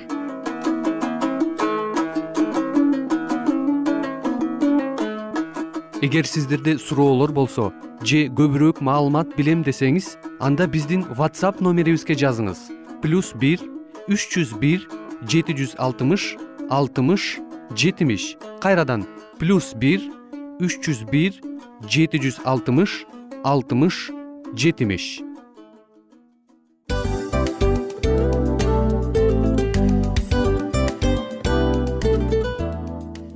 Эгер 6.02 6.26
сиздерде 6.26 6.78
суроолор 6.78 7.31
болсо 7.33 7.70
же 8.02 8.26
көбүрөөк 8.33 8.81
маалымат 8.83 9.37
билем 9.37 9.62
десеңиз 9.62 10.16
анда 10.40 10.66
биздин 10.66 11.05
whatsapp 11.12 11.61
номерибизге 11.61 12.16
жазыңыз. 12.16 12.59
Плюс 13.02 13.31
бир 13.37 13.61
үч 14.09 14.26
жүз 14.33 14.57
бир 14.59 14.88
жети 15.28 15.55
жүз 15.55 15.76
алтымыш 15.78 16.35
алтымыш 16.70 17.38
жетимиш. 17.76 18.37
Кайрадан 18.59 19.07
плюс 19.38 19.74
бир 19.76 20.00
үч 20.59 20.81
жүз 20.81 21.05
бир 21.12 21.38
жети 21.87 22.18
жүз 22.18 22.40
алтымыш 22.42 23.05
алтымыш 23.44 24.11
жетимиш. 24.55 25.20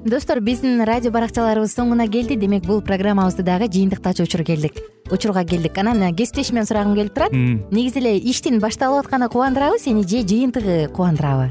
Достор 0.07 0.39
биздин 0.41 0.85
радио 0.87 1.11
баракчаларыбыз 1.11 1.75
соңуна 1.75 2.07
келди. 2.07 2.37
Демек 2.39 2.63
бул 2.65 2.81
программабызды 2.81 3.43
дагы 3.43 3.67
жыйынтыктаочу 3.67 4.23
учур 4.23 4.45
келдик. 4.47 4.79
Учурга 5.11 5.43
келдик. 5.45 5.77
Анан 5.79 6.15
кесиптешимен 6.15 6.67
сурагым 6.67 6.95
келип 6.95 7.15
турат. 7.15 7.33
Негизи 7.33 7.99
эле 7.99 8.17
иштин 8.19 8.61
башталып 8.63 9.07
атканы 9.07 9.29
кубандырабы 9.29 9.81
сени 9.83 10.07
же 10.07 10.23
жыйынтыгы 10.23 10.87
кубандырабы 10.95 11.51